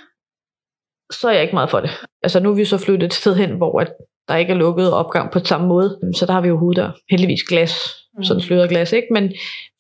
[1.13, 1.91] så er jeg ikke meget for det.
[2.23, 3.93] Altså nu er vi så flyttet et sted hen, hvor at
[4.29, 5.99] der ikke er lukket opgang på samme måde.
[6.15, 6.91] Så der har vi jo hoveddør.
[7.11, 7.73] Heldigvis glas,
[8.17, 8.25] mm.
[8.25, 9.09] sådan sløret glas, ikke?
[9.11, 9.33] Men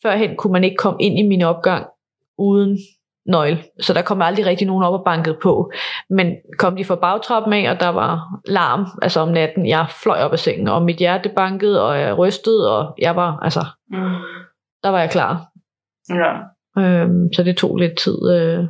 [0.02, 1.86] førhen kunne man ikke komme ind i min opgang
[2.38, 2.78] uden
[3.28, 3.58] nøgle.
[3.80, 5.72] Så der kom aldrig rigtig nogen op og bankede på.
[6.10, 10.18] Men kom de fra bagtrappen af, og der var larm, altså om natten, jeg fløj
[10.18, 13.98] op af sengen, og mit hjerte bankede, og jeg rystede, og jeg var, altså, mm.
[14.82, 15.46] der var jeg klar.
[16.08, 16.32] Ja.
[16.82, 18.30] Øhm, så det tog lidt tid.
[18.30, 18.64] Øh.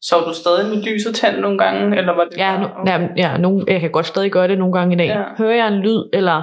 [0.00, 3.36] Så du stadig med lyset tændt nogle gange, eller var det Ja, no, ja, ja
[3.36, 5.06] nogle, jeg kan godt stadig gøre det nogle gange i dag.
[5.06, 5.24] Ja.
[5.38, 6.42] Hører jeg en lyd, eller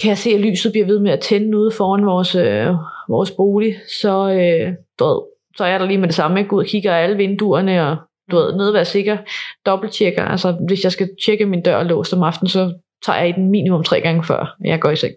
[0.00, 2.74] kan jeg se, at lyset bliver ved med at tænde ude foran vores, øh,
[3.08, 5.22] vores bolig, så, øh, du ved,
[5.56, 6.42] så er jeg der lige med det samme.
[6.42, 7.96] Går ud og kigger alle vinduerne, og
[8.30, 9.16] du ved, nede være sikker,
[9.66, 10.24] dobbelttjekker.
[10.24, 12.74] Altså, hvis jeg skal tjekke min dør låst om aftenen, så
[13.06, 15.14] tager jeg i den minimum tre gange før, jeg går i seng.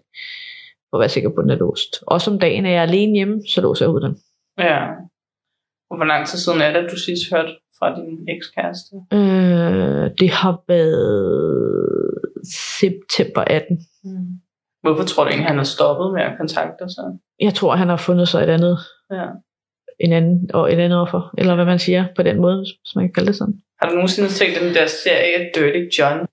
[0.90, 2.02] For at være sikker på, at den er låst.
[2.06, 4.16] Også om dagen, er jeg alene hjemme, så låser jeg ud den.
[4.58, 4.78] Ja.
[5.90, 8.94] Og hvor lang tid siden er det, at du sidst hørte fra din ekskæreste?
[9.12, 11.92] Øh, det har været
[12.80, 13.78] september 18.
[14.04, 14.40] Mm.
[14.82, 17.04] Hvorfor tror du egentlig, han har stoppet med at kontakte sig?
[17.40, 18.78] Jeg tror, han har fundet sig et andet.
[19.10, 19.26] Ja
[20.02, 23.04] en anden, og et andet offer, eller hvad man siger på den måde, hvis man
[23.04, 23.54] kan kalde det sådan.
[23.80, 26.26] Har du nogensinde set den der serie Dirty John?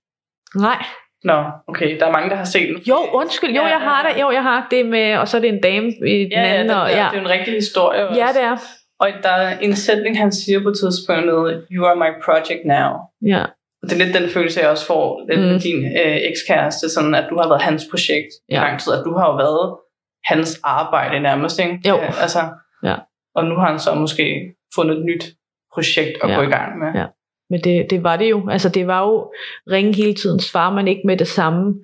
[0.55, 0.83] Nej.
[1.23, 2.77] Nå, okay, der er mange, der har set den.
[2.77, 5.41] Jo, undskyld, jo, ja, jeg har det, jo, jeg har det med, og så er
[5.41, 6.69] det en dame i den ja, anden.
[6.69, 8.21] Ja, og, ja, det er en rigtig historie også.
[8.21, 8.57] Ja, det er.
[8.99, 12.91] Og der er en sætning, han siger på tidspunktet, you are my project now.
[13.25, 13.45] Ja.
[13.83, 15.45] Det er lidt den følelse, jeg også får lidt mm.
[15.45, 18.55] med din øh, ekskæreste, sådan at du har været hans projekt ja.
[18.55, 19.77] i lang tid, at du har jo været
[20.23, 21.79] hans arbejde nærmest, ikke?
[21.89, 21.97] Jo.
[21.97, 22.39] Øh, altså,
[22.83, 22.95] ja.
[23.35, 25.25] Og nu har han så måske fundet et nyt
[25.73, 26.35] projekt at ja.
[26.35, 26.87] gå i gang med.
[26.95, 27.05] Ja.
[27.49, 28.49] Men det, det var det jo.
[28.49, 29.31] Altså det var jo
[29.71, 30.39] ringe hele tiden.
[30.39, 31.75] Svarer man ikke med det samme,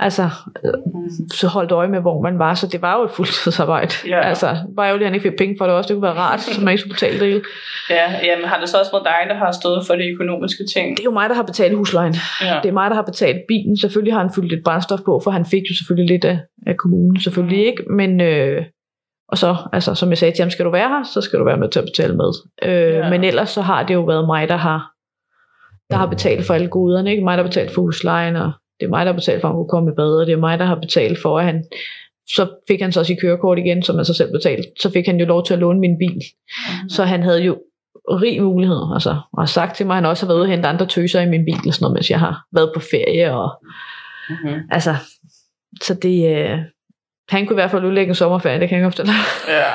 [0.00, 0.30] altså
[0.94, 1.28] mm.
[1.34, 2.54] så holdt øje med, hvor man var.
[2.54, 3.94] Så det var jo et fuldtidsarbejde.
[4.08, 4.20] Ja.
[4.20, 5.88] Altså bare jo, at han ikke fik penge for det også.
[5.88, 7.42] Det kunne være rart, så man ikke skulle betale det hele.
[7.90, 10.96] Ja, jamen har det så også været dig, der har stået for de økonomiske ting?
[10.96, 12.14] Det er jo mig, der har betalt huslejen.
[12.40, 12.60] Ja.
[12.62, 13.76] Det er mig, der har betalt bilen.
[13.76, 16.76] Selvfølgelig har han fyldt lidt brændstof på, for han fik jo selvfølgelig lidt af, af
[16.76, 17.20] kommunen.
[17.20, 18.20] Selvfølgelig ikke, men...
[18.20, 18.64] Øh,
[19.32, 21.44] og så, altså, som jeg sagde til ham, skal du være her, så skal du
[21.44, 22.32] være med til at betale med.
[22.62, 23.10] Øh, ja.
[23.10, 24.92] Men ellers så har det jo været mig, der har,
[25.90, 27.10] der har betalt for alle goderne.
[27.10, 27.24] Ikke?
[27.24, 29.52] Mig, der har betalt for huslejen, og det er mig, der har betalt for, at
[29.52, 31.64] han kunne komme i bad, og det er mig, der har betalt for, at han...
[32.30, 34.68] Så fik han så sit kørekort igen, som han så selv betalte.
[34.80, 36.14] Så fik han jo lov til at låne min bil.
[36.16, 36.88] Mm.
[36.88, 37.58] Så han havde jo
[38.10, 38.82] rig mulighed.
[38.94, 40.86] Altså, og har sagt til mig, at han også har været ude og hente andre
[40.86, 43.34] tøser i min bil, og sådan noget, mens jeg har været på ferie.
[43.34, 43.50] Og,
[44.30, 44.60] mm-hmm.
[44.70, 44.94] Altså,
[45.82, 46.58] så det, øh,
[47.28, 49.12] han kunne i hvert fald udlægge en sommerferie, det kan jeg godt fortælle
[49.48, 49.72] Ja.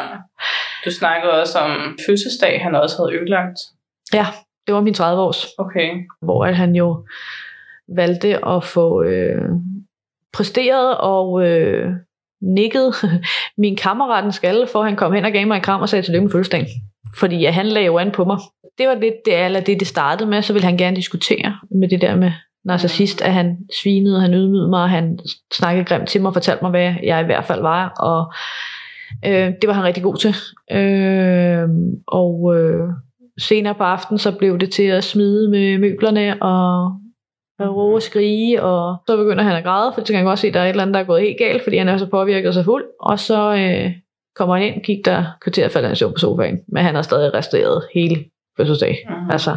[0.86, 3.58] Du snakkede også om fødselsdag, han også havde ødelagt.
[4.13, 4.26] Ja,
[4.68, 5.48] det var min 30 års.
[5.58, 5.89] Okay.
[6.22, 7.06] Hvor at han jo
[7.96, 9.50] valgte at få øh,
[10.34, 11.89] præsteret og øh,
[12.41, 12.93] nikket
[13.58, 16.06] min kammerat en skalle, for han kom hen og gav mig en kram og sagde
[16.06, 16.67] tillykke med fødselsdagen.
[17.17, 18.38] Fordi ja, han lagde jo an på mig.
[18.78, 21.89] Det var lidt det, eller det, det startede med, så ville han gerne diskutere med
[21.89, 22.32] det der med
[22.65, 25.19] narcissist, at han svinede, han ydmygede mig, han
[25.54, 28.34] snakkede grimt til mig og fortalte mig, hvad jeg i hvert fald var, og
[29.26, 30.36] øh, det var han rigtig god til.
[30.72, 31.69] Øh,
[32.08, 32.89] og øh,
[33.39, 36.91] senere på aftenen, så blev det til at smide med møblerne, og
[37.62, 40.48] råbe og skrige, og så begynder han at græde, for så kan han godt se,
[40.48, 42.10] at der er et eller andet, der er gået helt galt, fordi han er så
[42.10, 43.92] påvirket sig fuld, og så øh,
[44.36, 47.84] kommer han ind, kigger der kvarter falder han på sofaen, men han har stadig restaureret
[47.94, 48.26] hele
[48.58, 48.98] fødselsdag.
[49.10, 49.32] Mm.
[49.32, 49.56] Altså,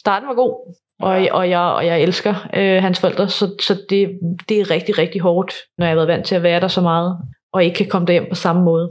[0.00, 4.18] starten var god, og, og, jeg, og jeg elsker øh, hans forældre, så, så det,
[4.48, 6.80] det er rigtig, rigtig hårdt, når jeg har været vant til at være der så
[6.80, 7.18] meget,
[7.52, 8.90] og ikke kan komme derhjem på samme måde.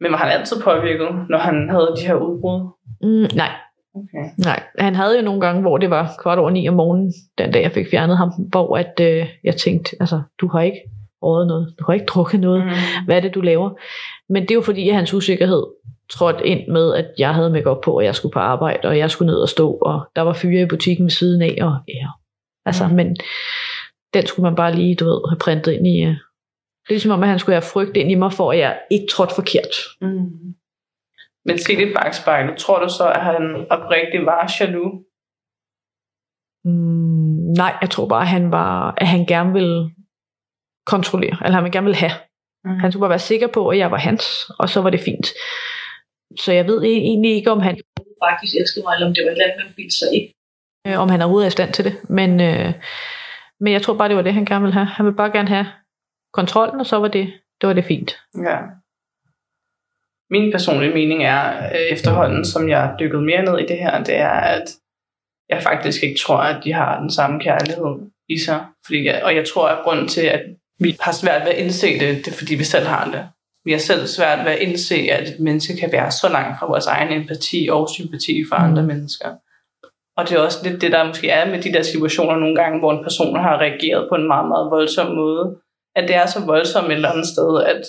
[0.00, 2.60] Men var han altid påvirket, når han havde de her udbrud?
[3.02, 3.50] Mm, nej.
[3.94, 4.30] Okay.
[4.38, 7.52] Nej, han havde jo nogle gange, hvor det var kvart over ni om morgenen, den
[7.52, 10.80] dag jeg fik fjernet ham, hvor at, øh, jeg tænkte, altså, du har ikke
[11.22, 12.70] rådet noget, du har ikke drukket noget, mm.
[13.04, 13.70] hvad er det, du laver?
[14.28, 15.62] Men det er jo fordi, at hans usikkerhed
[16.10, 18.98] trådte ind med, at jeg havde mig op på, og jeg skulle på arbejde, og
[18.98, 21.76] jeg skulle ned og stå, og der var fyre i butikken ved siden af, og
[21.88, 22.08] ja,
[22.66, 22.94] altså, mm.
[22.94, 23.16] men
[24.14, 26.14] den skulle man bare lige, du ved, have printet ind i, uh,
[26.82, 28.78] det er ligesom om, at han skulle have frygt ind i mig, for at jeg
[28.90, 29.74] ikke trådte forkert.
[30.00, 30.54] Mm.
[31.44, 34.92] Men se det bagspejlet, tror du så, at han oprigtigt var jaloux?
[36.64, 39.90] Mm, nej, jeg tror bare, at han, var, at han gerne ville
[40.86, 42.16] kontrollere, eller han gerne ville have.
[42.64, 42.78] Mm.
[42.78, 44.24] Han skulle bare være sikker på, at jeg var hans,
[44.58, 45.26] og så var det fint.
[46.40, 47.80] Så jeg ved egentlig ikke, om han
[48.24, 50.34] faktisk elskede mig, eller om det var et eller andet, man ville sig ikke.
[50.86, 51.94] Øh, om han er i stand til det.
[52.08, 52.72] Men, øh,
[53.60, 54.86] men jeg tror bare, det var det, han gerne ville have.
[54.86, 55.66] Han ville bare gerne have
[56.32, 57.26] kontrollen, og så var det,
[57.60, 58.10] det, var det fint.
[58.46, 58.58] Ja.
[60.34, 61.42] Min personlige mening er,
[61.72, 64.66] øh, efterhånden som jeg dykket mere ned i det her, det er, at
[65.48, 67.92] jeg faktisk ikke tror, at de har den samme kærlighed
[68.28, 68.60] i sig.
[68.86, 70.42] Fordi jeg, og jeg tror, at grunden til, at
[70.78, 73.28] vi har svært ved at indse det, det er fordi, vi selv har det.
[73.64, 76.66] vi har selv svært ved at indse, at et menneske kan være så langt fra
[76.66, 79.28] vores egen empati og sympati for andre mennesker.
[80.16, 82.78] Og det er også lidt det, der måske er med de der situationer nogle gange,
[82.78, 85.56] hvor en person har reageret på en meget, meget voldsom måde.
[85.96, 87.82] At det er så voldsomt et eller andet sted, at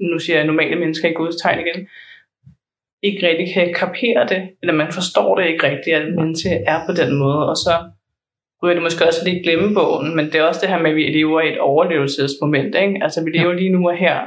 [0.00, 1.88] nu siger jeg normale mennesker i Guds tegn igen,
[3.02, 6.92] ikke rigtig kan kapere det, eller man forstår det ikke rigtigt, at menneske er på
[6.92, 7.74] den måde, og så
[8.62, 11.02] ryger det måske også lidt glemmebogen, men det er også det her med, at vi
[11.02, 12.98] lever i et overlevelsesmoment, ikke?
[13.02, 14.20] altså vi lever lige nu og her,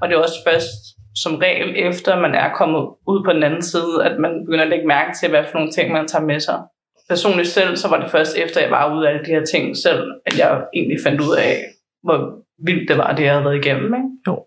[0.00, 3.62] og det er også først som regel efter, man er kommet ud på den anden
[3.62, 6.40] side, at man begynder at lægge mærke til, hvad for nogle ting, man tager med
[6.40, 6.58] sig.
[7.08, 9.76] Personligt selv, så var det først efter, jeg var ude af alle de her ting
[9.76, 11.52] selv, at jeg egentlig fandt ud af,
[12.02, 12.18] hvor
[12.66, 13.94] vildt det var, det jeg havde været igennem.
[13.94, 14.08] Ikke?
[14.26, 14.44] Jo.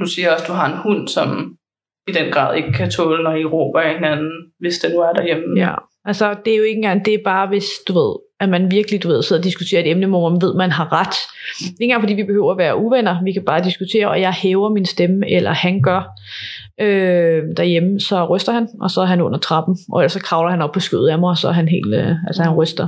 [0.00, 1.56] Du siger også, at du har en hund, som
[2.08, 5.12] i den grad ikke kan tåle, når I råber af hinanden, hvis det nu er
[5.12, 5.60] derhjemme.
[5.60, 8.70] Ja, altså det er jo ikke engang, det er bare hvis, du ved, at man
[8.70, 11.14] virkelig, du ved, sidder og diskuterer et emne, hvor man ved, at man har ret.
[11.58, 14.20] Det er ikke engang, fordi vi behøver at være uvenner, vi kan bare diskutere, og
[14.20, 16.00] jeg hæver min stemme, eller han gør
[16.80, 20.50] øh, derhjemme, så ryster han, og så er han under trappen, og ellers så kravler
[20.50, 22.86] han op på skødet af mig, og så er han helt, øh, altså han ryster.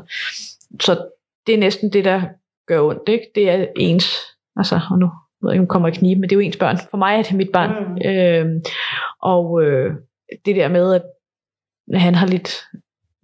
[0.81, 1.07] Så
[1.47, 2.23] det er næsten det, der
[2.67, 3.27] gør ondt, ikke?
[3.35, 4.17] Det er ens,
[4.57, 5.11] altså, og nu
[5.43, 6.79] ved ikke, om kommer i knibe, men det er jo ens børn.
[6.91, 7.71] For mig er det mit barn.
[7.89, 8.11] Mm.
[8.11, 8.63] Øh,
[9.23, 9.95] og øh,
[10.47, 11.03] det der med, at
[12.01, 12.51] han har lidt,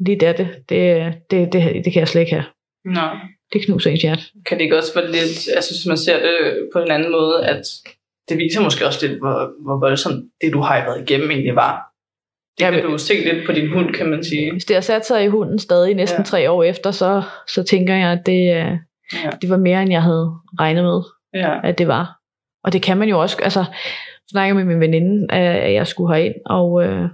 [0.06, 2.44] lidt af det, det, det, det, det kan jeg slet ikke have.
[2.84, 3.16] Nej.
[3.52, 4.22] Det knuser ens hjerte.
[4.46, 7.46] Kan det ikke også være lidt, altså hvis man ser det på en anden måde,
[7.46, 7.62] at
[8.28, 11.84] det viser måske også lidt, hvor, hvor voldsomt det, du har været igennem egentlig var.
[12.58, 14.52] Det kan du se lidt på din hund, kan man sige.
[14.52, 16.24] Hvis det har sat sig i hunden stadig næsten ja.
[16.24, 19.30] tre år efter, så, så tænker jeg, at det, ja.
[19.42, 21.02] det var mere, end jeg havde regnet med,
[21.34, 21.68] ja.
[21.68, 22.18] at det var.
[22.64, 23.64] Og det kan man jo også, altså,
[24.30, 27.08] snakker med min veninde, at jeg skulle herind, og øh,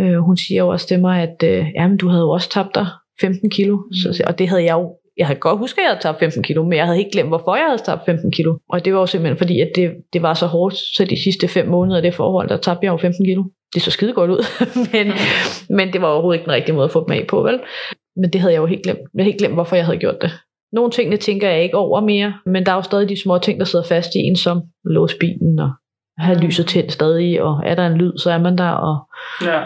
[0.00, 2.74] øh, hun siger jo også til mig, at øh, jamen, du havde jo også tabt
[2.74, 2.86] dig
[3.20, 3.92] 15 kilo, mm.
[3.92, 6.42] så, og det havde jeg jo jeg havde godt husket, at jeg havde tabt 15
[6.42, 8.58] kilo, men jeg havde ikke glemt, hvorfor jeg havde tabt 15 kilo.
[8.68, 11.48] Og det var jo simpelthen fordi, at det, det var så hårdt, så de sidste
[11.48, 13.44] fem måneder af det forhold, der tabte jeg jo 15 kilo.
[13.74, 14.44] Det så skide godt ud,
[14.92, 15.12] men,
[15.78, 17.60] men det var overhovedet ikke den rigtige måde at få dem af på, vel?
[18.16, 18.98] Men det havde jeg jo helt glemt.
[18.98, 20.30] Jeg havde helt glemt, hvorfor jeg havde gjort det.
[20.72, 23.58] Nogle tingene tænker jeg ikke over mere, men der er jo stadig de små ting,
[23.58, 25.70] der sidder fast i en, som låse bilen og
[26.18, 28.68] have lyset tændt stadig, og er der en lyd, så er man der.
[28.68, 29.08] Og...
[29.42, 29.60] Ja.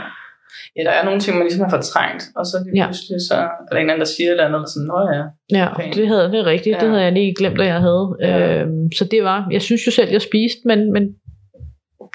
[0.76, 3.72] ja, der er nogle ting, man ligesom har fortrængt, og så lige pludselig, så er
[3.72, 5.22] der en anden, der siger et eller andet, og sådan, nå ja.
[5.58, 6.80] Ja, det, havde, det er rigtigt, ja.
[6.80, 8.16] det havde jeg lige glemt, at jeg havde.
[8.20, 8.62] Ja.
[8.62, 11.02] Øhm, så det var, jeg synes jo selv, jeg spiste, men, men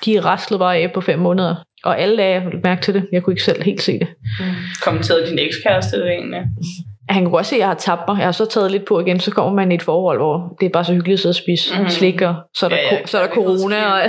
[0.05, 1.55] de raslede bare af på fem måneder.
[1.83, 3.07] Og alle lagde mærke til det.
[3.11, 4.07] Jeg kunne ikke selv helt se det.
[4.39, 4.45] Mm.
[4.83, 6.41] Kommenterede din ekskæreste det egentlig?
[7.13, 8.17] Han kunne også se, at jeg har tabt mig.
[8.17, 10.65] Jeg har så taget lidt på igen, så kommer man i et forhold, hvor det
[10.65, 11.89] er bare så hyggeligt at sidde og spise mm.
[11.89, 13.93] slik, og så er der, ja, ja, så er der corona.
[13.93, 13.99] Og,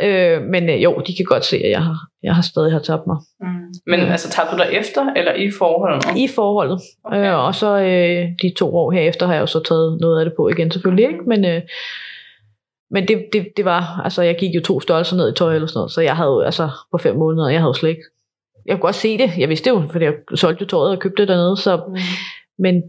[0.00, 0.36] ja.
[0.36, 2.78] øh, men øh, jo, de kan godt se, at jeg har, jeg har stadig har
[2.78, 3.16] tabt mig.
[3.40, 3.46] Mm.
[3.86, 4.10] Men mm.
[4.10, 6.04] altså, tabte du dig efter, eller i forholdet?
[6.16, 6.80] I forholdet.
[7.04, 7.32] Okay.
[7.32, 10.24] Øh, og så øh, de to år herefter har jeg jo så taget noget af
[10.24, 11.44] det på igen, selvfølgelig ikke, men...
[11.44, 11.62] Øh,
[12.90, 15.66] men det, det, det var, altså jeg gik jo to størrelser ned i tøj eller
[15.66, 18.02] sådan noget, så jeg havde jo, altså på fem måneder, jeg havde jo slet ikke
[18.66, 19.30] jeg kunne godt se det.
[19.38, 21.56] Jeg vidste det jo, fordi jeg solgte jo tøjet og købte det dernede.
[21.56, 21.96] Så, mm.
[22.58, 22.82] Men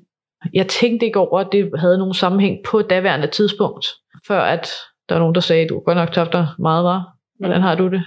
[0.54, 3.86] jeg tænkte ikke over, at det havde nogen sammenhæng på daværende tidspunkt,
[4.28, 4.68] før at
[5.10, 7.02] der var nogen, der sagde, at du godt nok tabt dig meget, var.
[7.40, 8.04] Hvordan har du det?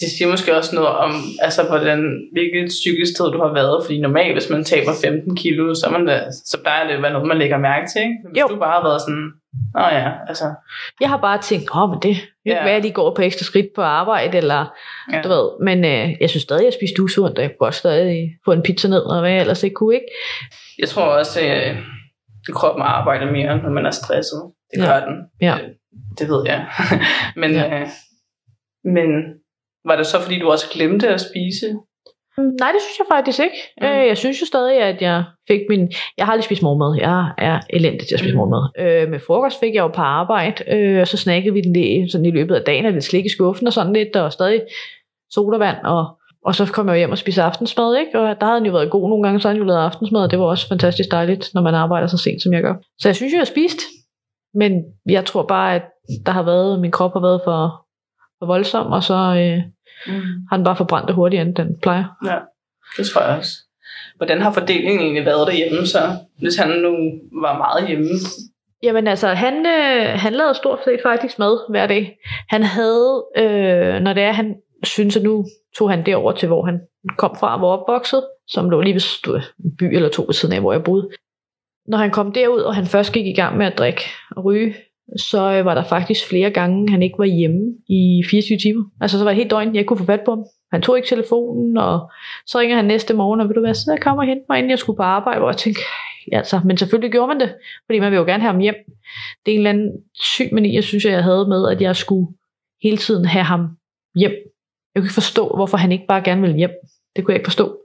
[0.00, 2.00] Det siger måske også noget om, altså, hvordan,
[2.32, 3.84] hvilket psykisk sted du har været.
[3.84, 7.28] Fordi normalt, hvis man taber 15 kilo, så, man så plejer det at være noget,
[7.28, 8.02] man lægger mærke til.
[8.02, 8.16] Ikke?
[8.30, 8.46] Hvis jo.
[8.54, 9.30] du bare har været sådan,
[9.74, 10.44] Nå ja, altså.
[11.00, 12.16] Jeg har bare tænkt, åh, men det
[12.54, 12.70] kan ja.
[12.70, 14.66] være, at de går på ekstra skridt på arbejde, eller
[15.12, 15.20] ja.
[15.22, 15.64] du ved.
[15.64, 18.52] Men øh, jeg synes stadig, at jeg spiste usundt, og jeg kunne godt stadig få
[18.52, 20.06] en pizza ned, og hvad jeg ellers ikke kunne, ikke?
[20.78, 21.76] Jeg tror også, at øh,
[22.52, 24.42] kroppen arbejder mere, når man er stresset.
[24.74, 25.00] Det gør ja.
[25.00, 25.16] den.
[25.40, 25.58] Ja.
[25.60, 26.66] Det, det ved jeg.
[27.42, 27.80] men, ja.
[27.80, 27.86] øh,
[28.84, 29.08] men
[29.84, 31.78] var det så, fordi du også glemte at spise?
[32.62, 33.56] Nej, det synes jeg faktisk ikke.
[33.80, 33.86] Mm.
[33.86, 35.92] Øh, jeg synes jo stadig, at jeg fik min...
[36.18, 36.98] Jeg har aldrig spist morgenmad.
[37.00, 38.38] Jeg er elendig til at spise mm.
[38.38, 38.64] morgenmad.
[38.78, 42.10] Øh, med frokost fik jeg jo på arbejde, øh, og så snakkede vi den lige,
[42.10, 44.62] sådan i løbet af dagen, og lidt slik i skuffen og sådan lidt, og stadig
[45.30, 46.06] sodavand, og,
[46.44, 48.20] og så kom jeg hjem og spiste aftensmad, ikke?
[48.20, 50.22] og der havde den jo været god nogle gange, så havde den jo lavet aftensmad,
[50.22, 52.74] og det var også fantastisk dejligt, når man arbejder så sent, som jeg gør.
[52.98, 53.80] Så jeg synes jo, jeg har spist,
[54.54, 54.72] men
[55.08, 55.82] jeg tror bare, at
[56.26, 57.86] der har været, min krop har været for,
[58.40, 59.14] for voldsom, og så...
[59.14, 59.62] Øh,
[60.06, 60.22] mm.
[60.50, 62.04] har den bare forbrændt det hurtigere, end den plejer.
[62.26, 62.38] Ja,
[62.96, 63.52] det tror jeg også.
[64.16, 66.92] Hvordan har fordelingen egentlig været derhjemme så, hvis han nu
[67.42, 68.08] var meget hjemme?
[68.82, 72.18] Jamen altså, han, øh, han lavede stort set faktisk mad hver dag.
[72.48, 75.44] Han havde, øh, når det er, han synes, at nu
[75.78, 76.80] tog han det over til, hvor han
[77.18, 80.60] kom fra, hvor opvokset, som lå lige ved en by eller to ved siden af,
[80.60, 81.08] hvor jeg boede.
[81.86, 84.02] Når han kom derud, og han først gik i gang med at drikke
[84.36, 84.74] og ryge,
[85.16, 88.84] så øh, var der faktisk flere gange, han ikke var hjemme i 24 timer.
[89.00, 90.44] Altså så var det helt døgn, jeg kunne få fat på ham.
[90.72, 92.10] Han tog ikke telefonen, og
[92.46, 94.70] så ringer han næste morgen, og vil du være, så jeg kommer hente mig, inden
[94.70, 95.82] jeg skulle på arbejde, hvor jeg tænkte,
[96.32, 97.54] ja, altså, men selvfølgelig gjorde man det,
[97.86, 98.74] fordi man vil jo gerne have ham hjem.
[99.46, 102.26] Det er en eller anden syg mani, jeg synes, jeg havde med, at jeg skulle
[102.82, 103.68] hele tiden have ham
[104.14, 104.32] hjem.
[104.94, 106.70] Jeg kunne ikke forstå, hvorfor han ikke bare gerne ville hjem.
[107.16, 107.76] Det kunne jeg ikke forstå.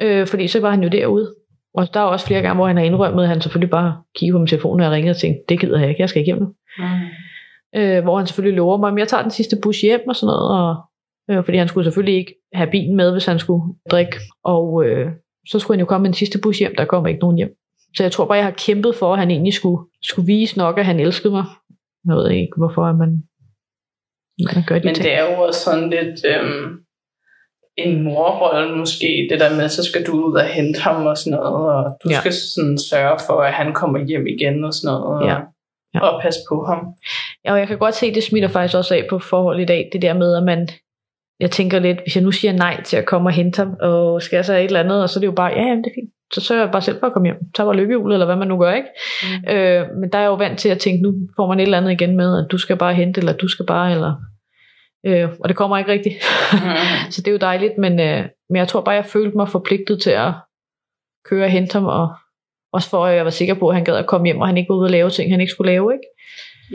[0.00, 1.34] Øh, fordi så var han jo derude.
[1.76, 4.34] Og der er også flere gange, hvor han har indrømmet, at han selvfølgelig bare kiggede
[4.34, 6.28] på min telefon, når jeg ringede og tænkte, det gider jeg ikke, jeg skal ikke
[6.32, 6.48] hjem nu.
[6.78, 7.80] Mm.
[7.80, 10.26] Øh, hvor han selvfølgelig lover mig, at jeg tager den sidste bus hjem og sådan
[10.26, 10.50] noget.
[10.60, 10.76] Og,
[11.30, 14.16] øh, fordi han skulle selvfølgelig ikke have bilen med, hvis han skulle drikke.
[14.44, 15.10] Og øh,
[15.48, 17.56] så skulle han jo komme med den sidste bus hjem, der kommer ikke nogen hjem.
[17.96, 20.78] Så jeg tror bare, jeg har kæmpet for, at han egentlig skulle, skulle vise nok,
[20.78, 21.44] at han elskede mig.
[22.06, 23.22] Jeg ved ikke, hvorfor man,
[24.54, 25.04] man gør de Men ting.
[25.04, 26.85] det er jo også sådan lidt øhm,
[27.78, 31.38] en morrolle måske, det der med, så skal du ud og hente ham og sådan
[31.38, 32.20] noget, og du Ja.
[32.20, 35.36] skal sådan sørge for, at han kommer hjem igen og sådan noget, og, Ja.
[35.94, 36.00] Ja.
[36.00, 36.78] og passe på ham.
[37.44, 39.88] Ja, og jeg kan godt se, det smitter faktisk også af på forhold i dag.
[39.92, 40.68] Det der med, at man,
[41.40, 44.22] jeg tænker lidt, hvis jeg nu siger nej til at komme og hente ham, og
[44.22, 45.90] skal jeg så et eller andet, og så er det jo bare, ja, jamen, det
[45.90, 46.10] er fint.
[46.32, 47.36] Så sørger jeg bare selv for at komme hjem.
[47.56, 48.88] Så var løbehjulet, eller hvad man nu gør, ikke?
[49.22, 49.50] Mm.
[49.54, 51.78] Øh, men der er jeg jo vant til at tænke, nu får man et eller
[51.78, 54.14] andet igen med, at du skal bare hente, eller du skal bare, eller...
[55.06, 56.14] Øh, og det kommer ikke rigtigt.
[56.52, 56.58] Mm.
[57.12, 60.02] så det er jo dejligt, men, øh, men jeg tror bare, jeg følte mig forpligtet
[60.02, 60.32] til at
[61.24, 62.14] køre og hente ham, og
[62.72, 64.56] også for, at jeg var sikker på, at han gad at komme hjem, og han
[64.56, 66.06] ikke var ude og lave ting, han ikke skulle lave, ikke?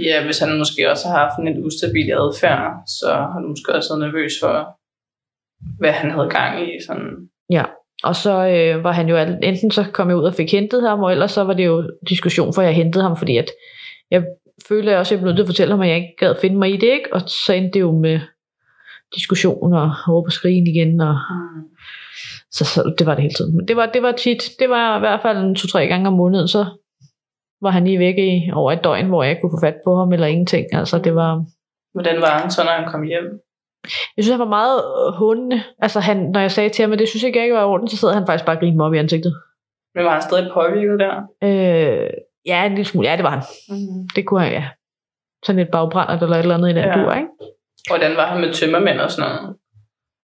[0.09, 3.73] Ja, hvis han måske også har haft en lidt ustabil adfærd, så har du måske
[3.73, 4.77] også været nervøs for,
[5.79, 6.69] hvad han havde gang i.
[6.87, 7.29] Sådan.
[7.49, 7.63] Ja,
[8.03, 10.99] og så øh, var han jo enten så kom jeg ud og fik hentet ham,
[10.99, 13.49] og ellers så var det jo diskussion, for jeg hentede ham, fordi at
[14.11, 14.23] jeg
[14.67, 16.55] følte også, at jeg blev nødt til at fortælle ham, at jeg ikke gad finde
[16.57, 17.13] mig i det, ikke?
[17.13, 18.19] og så endte det jo med
[19.15, 21.67] diskussion og råb og skrigen igen, og Mm.
[22.51, 23.57] så, så det var det hele tiden.
[23.57, 26.13] Men det var, det var tit, det var i hvert fald en to-tre gange om
[26.13, 26.65] måneden, så
[27.61, 29.95] var han lige væk i over et døgn, hvor jeg ikke kunne få fat på
[29.95, 30.65] ham, eller ingenting.
[30.73, 31.45] Altså det var,
[31.93, 33.39] Hvordan var så, når han kom hjem?
[34.17, 35.63] jeg synes, han var meget øh, hundende.
[35.79, 37.87] Altså han, når jeg sagde til ham, at det synes jeg ikke var i orden,
[37.87, 39.33] så sad han faktisk bare og grinede mig op i ansigtet.
[39.95, 41.15] Men var han stadig påvirket der?
[41.43, 42.09] Øh,
[42.45, 43.09] ja, en lille smule.
[43.09, 43.43] Ja, det var han.
[43.69, 44.07] Mm.
[44.15, 44.67] Det kunne han, ja.
[45.45, 46.93] Sådan et bagbrændert eller et eller andet i den Ja.
[46.93, 47.27] dur, ikke?
[47.89, 49.55] Hvordan var han med tømmermænd og sådan noget?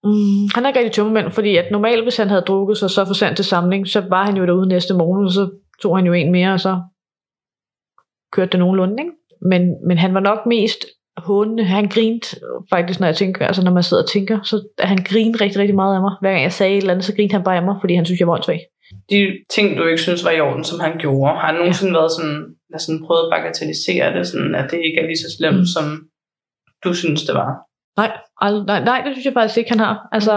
[0.04, 3.06] Mm, han er ikke rigtig tømmermænd, fordi at normalt, hvis han havde drukket sig så
[3.06, 5.50] for sent til samling, så var han jo derude næste morgen, og så
[5.82, 6.82] tog han jo en mere, og så
[8.32, 9.12] kørte det nogenlunde, ikke?
[9.42, 10.86] Men, men han var nok mest
[11.18, 11.64] hundende.
[11.64, 12.28] Han grinte
[12.70, 15.76] faktisk, når jeg tænker, altså når man sidder og tænker, så han grinede rigtig, rigtig
[15.76, 16.12] meget af mig.
[16.22, 18.06] Hver gang jeg sagde et eller andet, så grinte han bare af mig, fordi han
[18.06, 18.60] synes, jeg var åndssvag.
[19.10, 22.12] De ting, du ikke synes var i orden, som han gjorde, har han nogensinde været
[22.12, 22.40] sådan,
[22.72, 25.60] der sådan prøvet at bagatellisere det, sådan, at det ikke er lige så slemt, Mm.
[25.60, 25.66] mm.
[25.76, 25.86] som
[26.84, 27.52] du synes, det var?
[27.98, 28.12] Nej,
[28.42, 30.08] ald- nej, nej, det synes jeg faktisk ikke, han har.
[30.12, 30.34] Altså,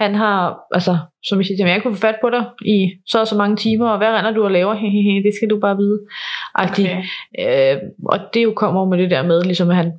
[0.00, 3.20] han har, altså, som jeg siger, jamen, jeg kunne få fat på dig i så
[3.20, 4.74] og så mange timer, og hvad render du og laver?
[5.26, 5.98] Det skal du bare vide.
[6.54, 6.96] Okay.
[7.42, 7.76] Øh,
[8.12, 9.92] og det jo kommer med det der med, ligesom at han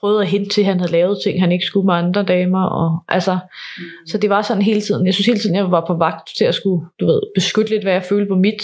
[0.00, 2.62] prøvede at hente til, at han havde lavet ting, han ikke skulle med andre damer.
[2.64, 3.32] Og, altså,
[3.78, 3.84] Mm.
[4.06, 5.06] så det var sådan hele tiden.
[5.06, 7.82] Jeg synes hele tiden, jeg var på vagt til at skulle, du ved, beskytte lidt,
[7.82, 8.62] hvad jeg følte på mit.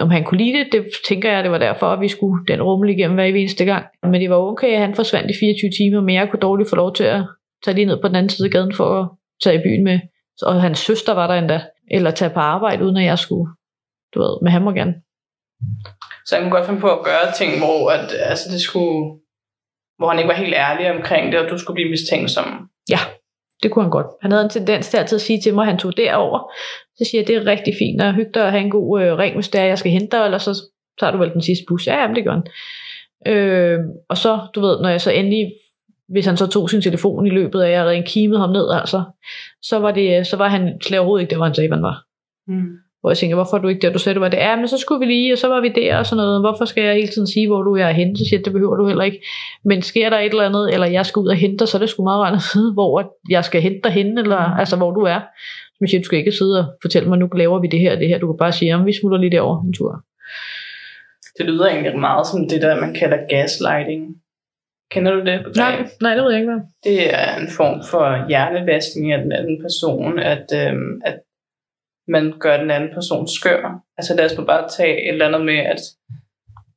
[0.00, 2.62] Om han kunne lide det, det tænker jeg, det var derfor, at vi skulle den
[2.62, 3.84] rummel igennem hver eneste gang.
[4.02, 6.76] Men det var okay, at han forsvandt i 24 timer, men jeg kunne dårligt få
[6.76, 7.22] lov til at
[7.64, 9.08] tage lige ned på den anden side af gaden for at
[9.44, 9.98] tage i byen med.
[10.42, 11.60] Og hans søster var der endda.
[11.90, 13.50] Eller tage på arbejde, uden at jeg skulle,
[14.14, 14.94] du ved, men han må gerne.
[16.26, 19.18] Så han kunne godt finde på at gøre ting, hvor, at, altså, det skulle,
[19.98, 22.68] hvor han ikke var helt ærlig omkring det, og du skulle blive mistænkt som.
[22.90, 22.98] Ja,
[23.62, 24.06] det kunne han godt.
[24.22, 26.52] Han havde en tendens til altid at sige til mig, at han tog derover.
[26.96, 29.18] Så siger jeg, det er rigtig fint, og hygge dig at have en god øh,
[29.18, 30.62] ring, hvis det er, jeg skal hente dig, eller så
[31.00, 31.86] tager du vel den sidste bus.
[31.86, 32.46] Ja, jamen, det gør han.
[33.26, 35.52] Øh, og så, du ved, når jeg så endelig,
[36.08, 38.70] hvis han så tog sin telefon i løbet af, at jeg rent kimede ham ned,
[38.72, 39.02] altså,
[39.62, 42.04] så var, det, så var han slet overhovedet ikke det, hvor han sagde, han var.
[42.46, 42.83] Mm.
[43.04, 43.92] Hvor jeg tænker, hvorfor er du ikke der?
[43.92, 44.36] Du sagde, du var det.
[44.36, 46.40] Ja, men så skulle vi lige, og så var vi der og sådan noget.
[46.40, 48.16] Hvorfor skal jeg hele tiden sige, hvor du er henne?
[48.16, 49.20] Så siger jeg, det behøver du heller ikke.
[49.64, 51.78] Men sker der et eller andet, eller jeg skal ud og hente dig, så er
[51.78, 54.58] det sgu meget rart at hvor jeg skal hente dig henne, eller Mm.
[54.60, 55.20] altså hvor du er.
[55.72, 57.98] Så jeg siger, du skal ikke sidde og fortælle mig, nu laver vi det her
[57.98, 58.18] det her.
[58.18, 59.92] Du kan bare sige, om vi smutter lige derover en tur.
[61.38, 64.02] Det lyder egentlig meget som det der, man kalder gaslighting.
[64.92, 65.38] Kender du det?
[65.44, 65.56] begreb?
[65.56, 66.62] Nej, nej, det ved jeg ikke, hvad.
[66.84, 71.16] Det er en form for hjernevaskning af den anden person, at, øhm, at
[72.08, 73.80] man gør den anden person skør.
[73.98, 75.80] Altså lad os bare tage et eller andet med, at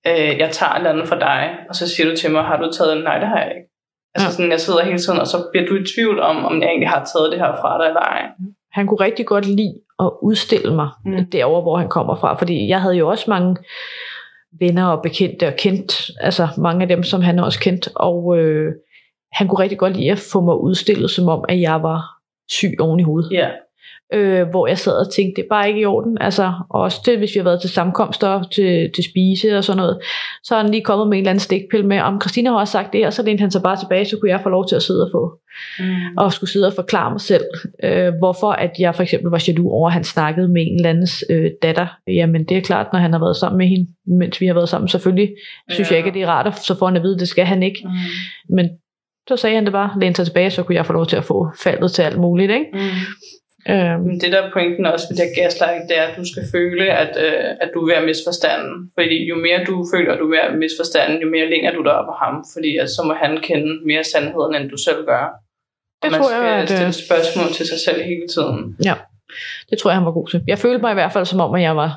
[0.07, 2.57] øh, jeg tager et eller andet fra dig, og så siger du til mig, har
[2.61, 3.03] du taget den?
[3.03, 3.69] Nej, det har jeg ikke.
[4.15, 6.69] Altså sådan, jeg sidder hele tiden, og så bliver du i tvivl om, om jeg
[6.69, 8.21] egentlig har taget det her fra dig eller ej.
[8.71, 11.25] Han kunne rigtig godt lide at udstille mig mm.
[11.31, 12.37] derover, hvor han kommer fra.
[12.37, 13.57] Fordi jeg havde jo også mange
[14.59, 17.89] venner og bekendte og kendt, altså mange af dem, som han også kendt.
[17.95, 18.73] Og øh,
[19.31, 22.01] han kunne rigtig godt lide at få mig udstillet, som om, at jeg var
[22.49, 23.31] syg oven i hovedet.
[23.31, 23.49] Ja.
[24.13, 26.17] Øh, hvor jeg sad og tænkte, det er bare ikke i orden.
[26.21, 29.77] Altså, og også det, hvis vi har været til sammenkomster, til, til spise og sådan
[29.77, 29.99] noget,
[30.43, 32.71] så er han lige kommet med en eller anden stikpille med, om Christina har også
[32.71, 34.75] sagt det, og så lænede han sig bare tilbage, så kunne jeg få lov til
[34.75, 35.39] at sidde og få,
[35.79, 35.85] Mm.
[36.17, 37.43] og skulle sidde og forklare mig selv,
[37.83, 40.89] øh, hvorfor at jeg for eksempel var jaloux over, at han snakkede med en eller
[40.89, 41.87] andens øh, datter.
[42.07, 44.69] Jamen det er klart, når han har været sammen med hende, mens vi har været
[44.69, 45.29] sammen, selvfølgelig
[45.69, 45.93] synes Ja.
[45.93, 47.45] jeg ikke, at det er rart, at så får han at vide, at det skal
[47.45, 47.79] han ikke.
[47.83, 48.55] Mm.
[48.55, 48.69] Men
[49.29, 51.23] Så sagde han det bare, læn sig tilbage, så kunne jeg få lov til at
[51.23, 52.51] få faldet til alt muligt.
[52.51, 52.65] Ikke?
[52.73, 52.79] Mm.
[53.69, 56.25] Øhm, Men det der er pointen også ved det her gaslighting, det er, at du
[56.31, 58.73] skal føle, at, øh, at du er ved at miste forstanden.
[58.97, 61.71] Fordi jo mere du føler, at du er ved at miste forstanden, jo mere længer
[61.71, 62.35] du op på ham.
[62.53, 65.25] Fordi at så må han kende mere sandheden, end du selv gør.
[66.01, 68.59] Og Det man tror jeg, skal at, øh, stille spørgsmål til sig selv hele tiden.
[68.89, 68.95] Ja,
[69.69, 70.39] det tror jeg, han var god til.
[70.47, 71.91] Jeg følte mig i hvert fald som om, at jeg var...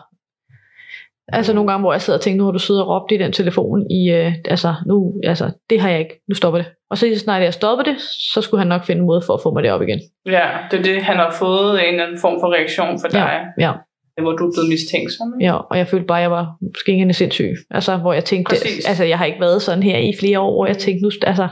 [1.33, 3.17] Altså nogle gange, hvor jeg sidder og tænker, nu har du siddet og råbt i
[3.17, 6.69] den telefon i, øh, altså nu, altså det har jeg ikke, nu stopper det.
[6.91, 7.97] Og så lige så snart jeg stopper det,
[8.35, 10.01] så skulle han nok finde en måde for at få mig det op igen.
[10.27, 13.41] Ja, det er det, han har fået en eller anden form for reaktion fra dig.
[13.59, 13.73] Ja,
[14.17, 15.35] Det, hvor du er blevet mistænksom.
[15.41, 15.47] ikke?
[15.51, 16.47] ja, og jeg følte bare, at jeg var
[16.89, 17.55] ikke sindssyg.
[17.71, 18.89] Altså, hvor jeg tænkte, Præcis.
[18.89, 21.49] altså jeg har ikke været sådan her i flere år, hvor jeg tænkte, nu, altså,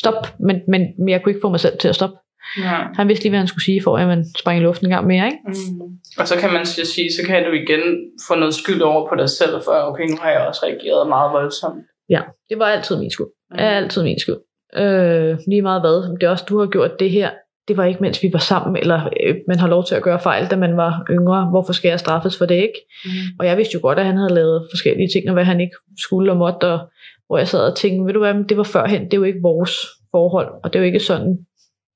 [0.00, 2.16] stop, men, men, men jeg kunne ikke få mig selv til at stoppe.
[2.58, 2.78] Ja.
[2.96, 5.06] Han vidste lige, hvad han skulle sige, for at man sprang i luften en gang
[5.06, 5.38] mere, ikke?
[5.46, 5.98] Mm.
[6.18, 7.82] Og så kan man sige, så kan du igen
[8.28, 11.32] få noget skyld over på dig selv, for okay, nu har jeg også reageret meget
[11.32, 11.84] voldsomt.
[12.08, 13.26] Ja, det var altid min skyld.
[13.58, 14.36] Altid min skyld.
[14.76, 16.16] Øh, lige meget hvad.
[16.20, 17.30] Det er også, du har gjort det her.
[17.68, 20.20] Det var ikke, mens vi var sammen, eller øh, man har lov til at gøre
[20.20, 21.50] fejl, da man var yngre.
[21.50, 22.78] Hvorfor skal jeg straffes for det, ikke?
[23.04, 23.10] Mm.
[23.38, 25.76] Og jeg vidste jo godt, at han havde lavet forskellige ting, og hvad han ikke
[25.98, 26.78] skulle og måtte, og
[27.26, 29.42] hvor jeg sad og tænkte, ved du hvad, det var førhen, det er jo ikke
[29.42, 29.72] vores
[30.10, 31.38] forhold, og det er jo ikke sådan,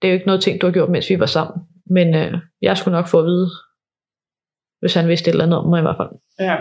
[0.03, 1.63] det er jo ikke noget ting, du har gjort, mens vi var sammen.
[1.91, 3.49] Men øh, jeg skulle nok få at vide,
[4.81, 6.09] hvis han vidste et eller andet om mig i hvert fald.
[6.49, 6.57] Ja.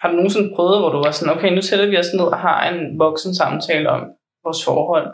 [0.00, 2.38] Har du nogensinde prøvet, hvor du var sådan, okay, nu sætter vi os ned og
[2.38, 4.00] har en voksen samtale om
[4.44, 5.08] vores forhold?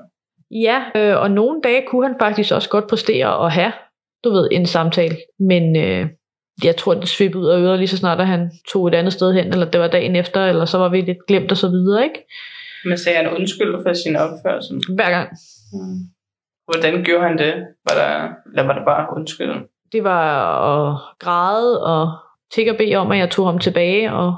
[0.51, 3.73] Ja, øh, og nogle dage kunne han faktisk også godt præstere at have,
[4.25, 5.17] du ved, en samtale.
[5.39, 6.07] Men øh,
[6.65, 9.13] jeg tror, det svippede ud af øret lige så snart, at han tog et andet
[9.13, 11.69] sted hen, eller det var dagen efter, eller så var vi lidt glemt og så
[11.69, 12.27] videre, ikke?
[12.85, 14.83] Men sagde han undskyld for sin opførsel?
[14.95, 15.29] Hver gang.
[15.73, 15.99] Mm.
[16.65, 17.55] Hvordan gjorde han det?
[17.89, 19.51] Var der, eller var det bare undskyld?
[19.93, 20.25] Det var
[20.69, 22.13] at græde og
[22.55, 24.37] tigge og bede om, at jeg tog ham tilbage, og,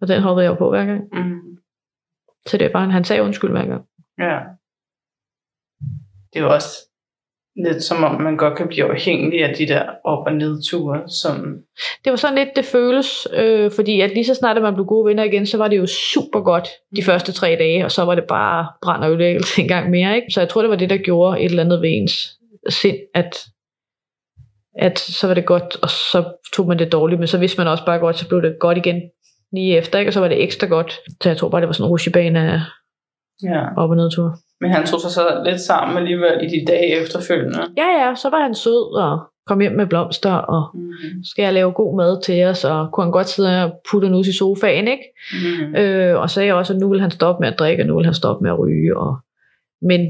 [0.00, 1.02] og den hoppede jeg på hver gang.
[1.12, 1.51] Mm.
[2.46, 3.84] Så det er bare, han sagde undskyld hver gang.
[4.18, 4.38] Ja.
[6.32, 6.92] Det er jo også
[7.56, 11.56] lidt som om, man godt kan blive afhængig af de der op- og nedture, som...
[12.04, 14.86] Det var sådan lidt, det føles, øh, fordi at lige så snart at man blev
[14.86, 18.04] gode venner igen, så var det jo super godt de første tre dage, og så
[18.04, 20.16] var det bare brand og ødelæggelse en gang mere.
[20.16, 20.30] Ikke?
[20.30, 22.38] Så jeg tror, det var det, der gjorde et eller andet ved ens
[22.68, 23.44] sind, at,
[24.78, 27.68] at så var det godt, og så tog man det dårligt, men så vidste man
[27.68, 29.02] også bare godt, så blev det godt igen
[29.52, 30.08] lige efter, ikke?
[30.08, 30.92] og så var det ekstra godt.
[31.22, 32.60] Så jeg tror bare, det var sådan en rushebane af
[33.42, 33.64] Ja.
[33.76, 34.34] op- og nedtur.
[34.60, 37.58] Men han tog sig så lidt sammen alligevel i de dage efterfølgende.
[37.76, 40.90] Ja, ja, så var han sød og kom hjem med blomster, og Mm.
[41.24, 44.14] skal jeg lave god mad til os, og kunne han godt sidde og putte en
[44.14, 45.04] ud i sofaen, ikke?
[45.32, 45.76] Mm.
[45.76, 48.04] Øh, og sagde også, at nu vil han stoppe med at drikke, og nu vil
[48.04, 48.96] han stoppe med at ryge.
[48.96, 49.16] Og...
[49.82, 50.00] Men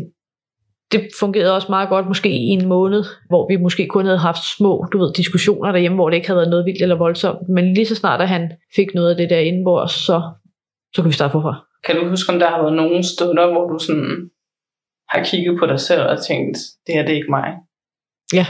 [0.92, 4.44] det fungerede også meget godt, måske i en måned, hvor vi måske kun havde haft
[4.56, 7.48] små du ved, diskussioner derhjemme, hvor det ikke havde været noget vildt eller voldsomt.
[7.48, 10.30] Men lige så snart, at han fik noget af det der indenbords, så,
[10.94, 11.66] så kunne vi starte forfra.
[11.84, 14.30] Kan du huske, om der har været nogle stunder, hvor du sådan
[15.08, 17.48] har kigget på dig selv og tænkt, det her det er ikke mig?
[18.34, 18.46] Ja,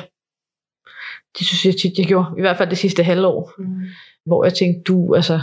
[1.39, 2.27] det synes jeg tit, jeg gjorde.
[2.39, 3.53] I hvert fald det sidste halvår.
[3.59, 3.65] Mm.
[4.27, 5.41] hvor jeg tænkte, du, altså,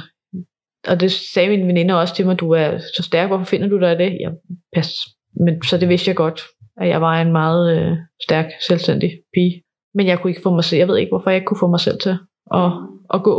[0.88, 3.80] og det sagde min veninde også til mig, du er så stærk, hvorfor finder du
[3.80, 4.18] dig af det?
[4.22, 4.32] Jeg,
[4.76, 4.94] pas.
[5.34, 6.42] Men, så det vidste jeg godt,
[6.80, 9.64] at jeg var en meget øh, stærk, selvstændig pige.
[9.94, 11.68] Men jeg kunne ikke få mig selv, jeg ved ikke, hvorfor jeg ikke kunne få
[11.68, 12.18] mig selv til
[12.54, 12.72] at,
[13.14, 13.36] at gå.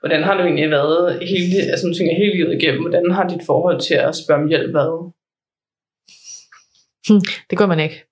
[0.00, 3.46] Hvordan har du egentlig været hele, altså tænker jeg hele livet igennem, hvordan har dit
[3.46, 5.12] forhold til at spørge om hjælp været?
[7.50, 8.04] Det gør man ikke.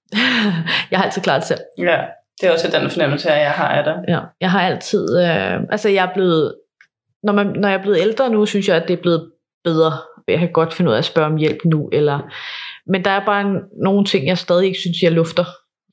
[0.90, 1.60] jeg har altid klaret det selv.
[1.78, 2.04] Ja,
[2.40, 4.04] det er også den fornemmelse, jeg har af dig.
[4.08, 6.54] Ja, jeg har altid, øh, altså jeg er blevet,
[7.22, 9.32] når, man, når jeg er blevet ældre nu, synes jeg, at det er blevet
[9.64, 9.92] bedre.
[10.28, 12.20] Jeg kan godt finde ud af at spørge om hjælp nu, eller,
[12.86, 15.44] men der er bare en, nogle ting, jeg stadig ikke synes, jeg lufter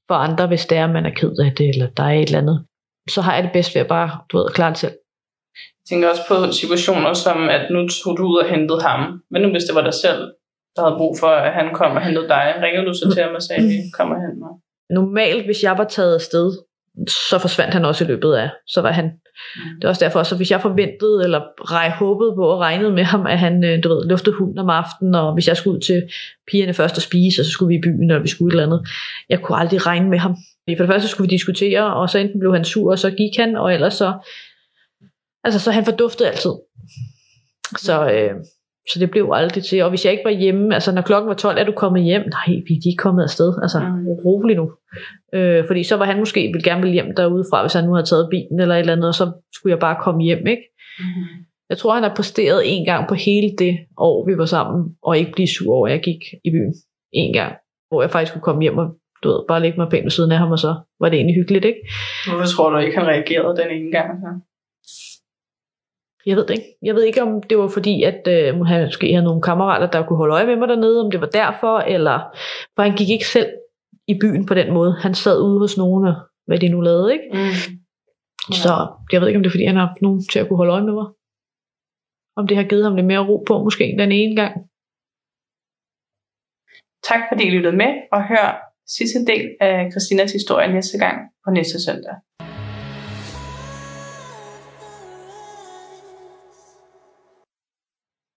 [0.08, 2.40] for andre, hvis det er, man er ked af det, eller der er et eller
[2.40, 2.66] andet.
[3.10, 4.96] Så har jeg det bedst ved at bare, du ved, klare det selv.
[5.80, 9.02] Jeg tænker også på situationer som, at nu tog du ud og hentede ham.
[9.32, 10.22] Men nu hvis det var dig selv,
[10.76, 13.36] der havde brug for, at han kom og hentede dig, ringede du så til ham
[13.36, 13.62] og sagde,
[13.98, 14.54] kom og hent mig?
[14.90, 16.48] Normalt, hvis jeg var taget afsted,
[17.30, 19.12] så forsvandt han også i løbet af, så var han
[19.76, 21.42] Det er også derfor, så hvis jeg forventede, eller
[21.72, 24.70] rej, håbede på og regnede med ham, at han øh, du ved, luftede hunden om
[24.70, 26.04] aftenen, og hvis jeg skulle ud til
[26.52, 28.76] pigerne først og spise, og så skulle vi i byen, eller vi skulle et eller
[28.76, 28.88] andet.
[29.30, 30.36] Jeg kunne aldrig regne med ham.
[30.70, 33.38] For det første skulle vi diskutere, og så enten blev han sur, og så gik
[33.38, 34.14] han, og ellers så...
[35.44, 36.52] Altså, så han forduftede altid.
[37.78, 38.32] Så, øh,
[38.94, 39.84] så det blev aldrig til.
[39.84, 42.22] Og hvis jeg ikke var hjemme, altså når klokken var 12, er du kommet hjem?
[42.22, 43.54] Nej, vi er ikke kommet afsted.
[43.62, 44.08] Altså, Mm.
[44.26, 44.72] rolig nu.
[45.34, 48.06] Øh, fordi så var han måske ville gerne ville hjem derudefra, hvis han nu havde
[48.08, 50.64] taget bilen eller et eller andet, og så skulle jeg bare komme hjem, ikke?
[51.00, 51.46] Mm-hmm.
[51.70, 55.18] Jeg tror, han har præsteret en gang på hele det år, vi var sammen, og
[55.18, 56.74] ikke blive sur over, at jeg gik i byen
[57.12, 57.54] en gang,
[57.90, 58.88] hvor jeg faktisk kunne komme hjem og
[59.24, 61.36] du ved, bare lægge mig pænt ved siden af ham, og så var det egentlig
[61.36, 61.80] hyggeligt, ikke?
[62.28, 64.10] Hvorfor tror du ikke, han reagerede den ene gang?
[64.24, 64.30] Så?
[66.26, 66.78] Jeg ved det ikke.
[66.82, 70.06] Jeg ved ikke, om det var fordi, at øh, han måske havde nogle kammerater, der
[70.08, 72.18] kunne holde øje med mig dernede, om det var derfor, eller...
[72.76, 73.50] For han gik ikke selv
[74.08, 74.92] i byen på den måde.
[75.06, 76.16] Han sad ude hos nogen, og
[76.48, 77.28] hvad de nu lavede, ikke?
[77.34, 78.54] Mm.
[78.64, 78.74] Så
[79.12, 80.74] jeg ved ikke, om det er, fordi han har haft nogen til at kunne holde
[80.74, 81.08] øje med mig.
[82.40, 84.54] Om det har givet ham lidt mere ro på, måske den ene gang.
[87.10, 88.48] Tak fordi I lyttede med, og hør
[88.98, 92.16] sidste del af Christinas historie næste gang på næste søndag.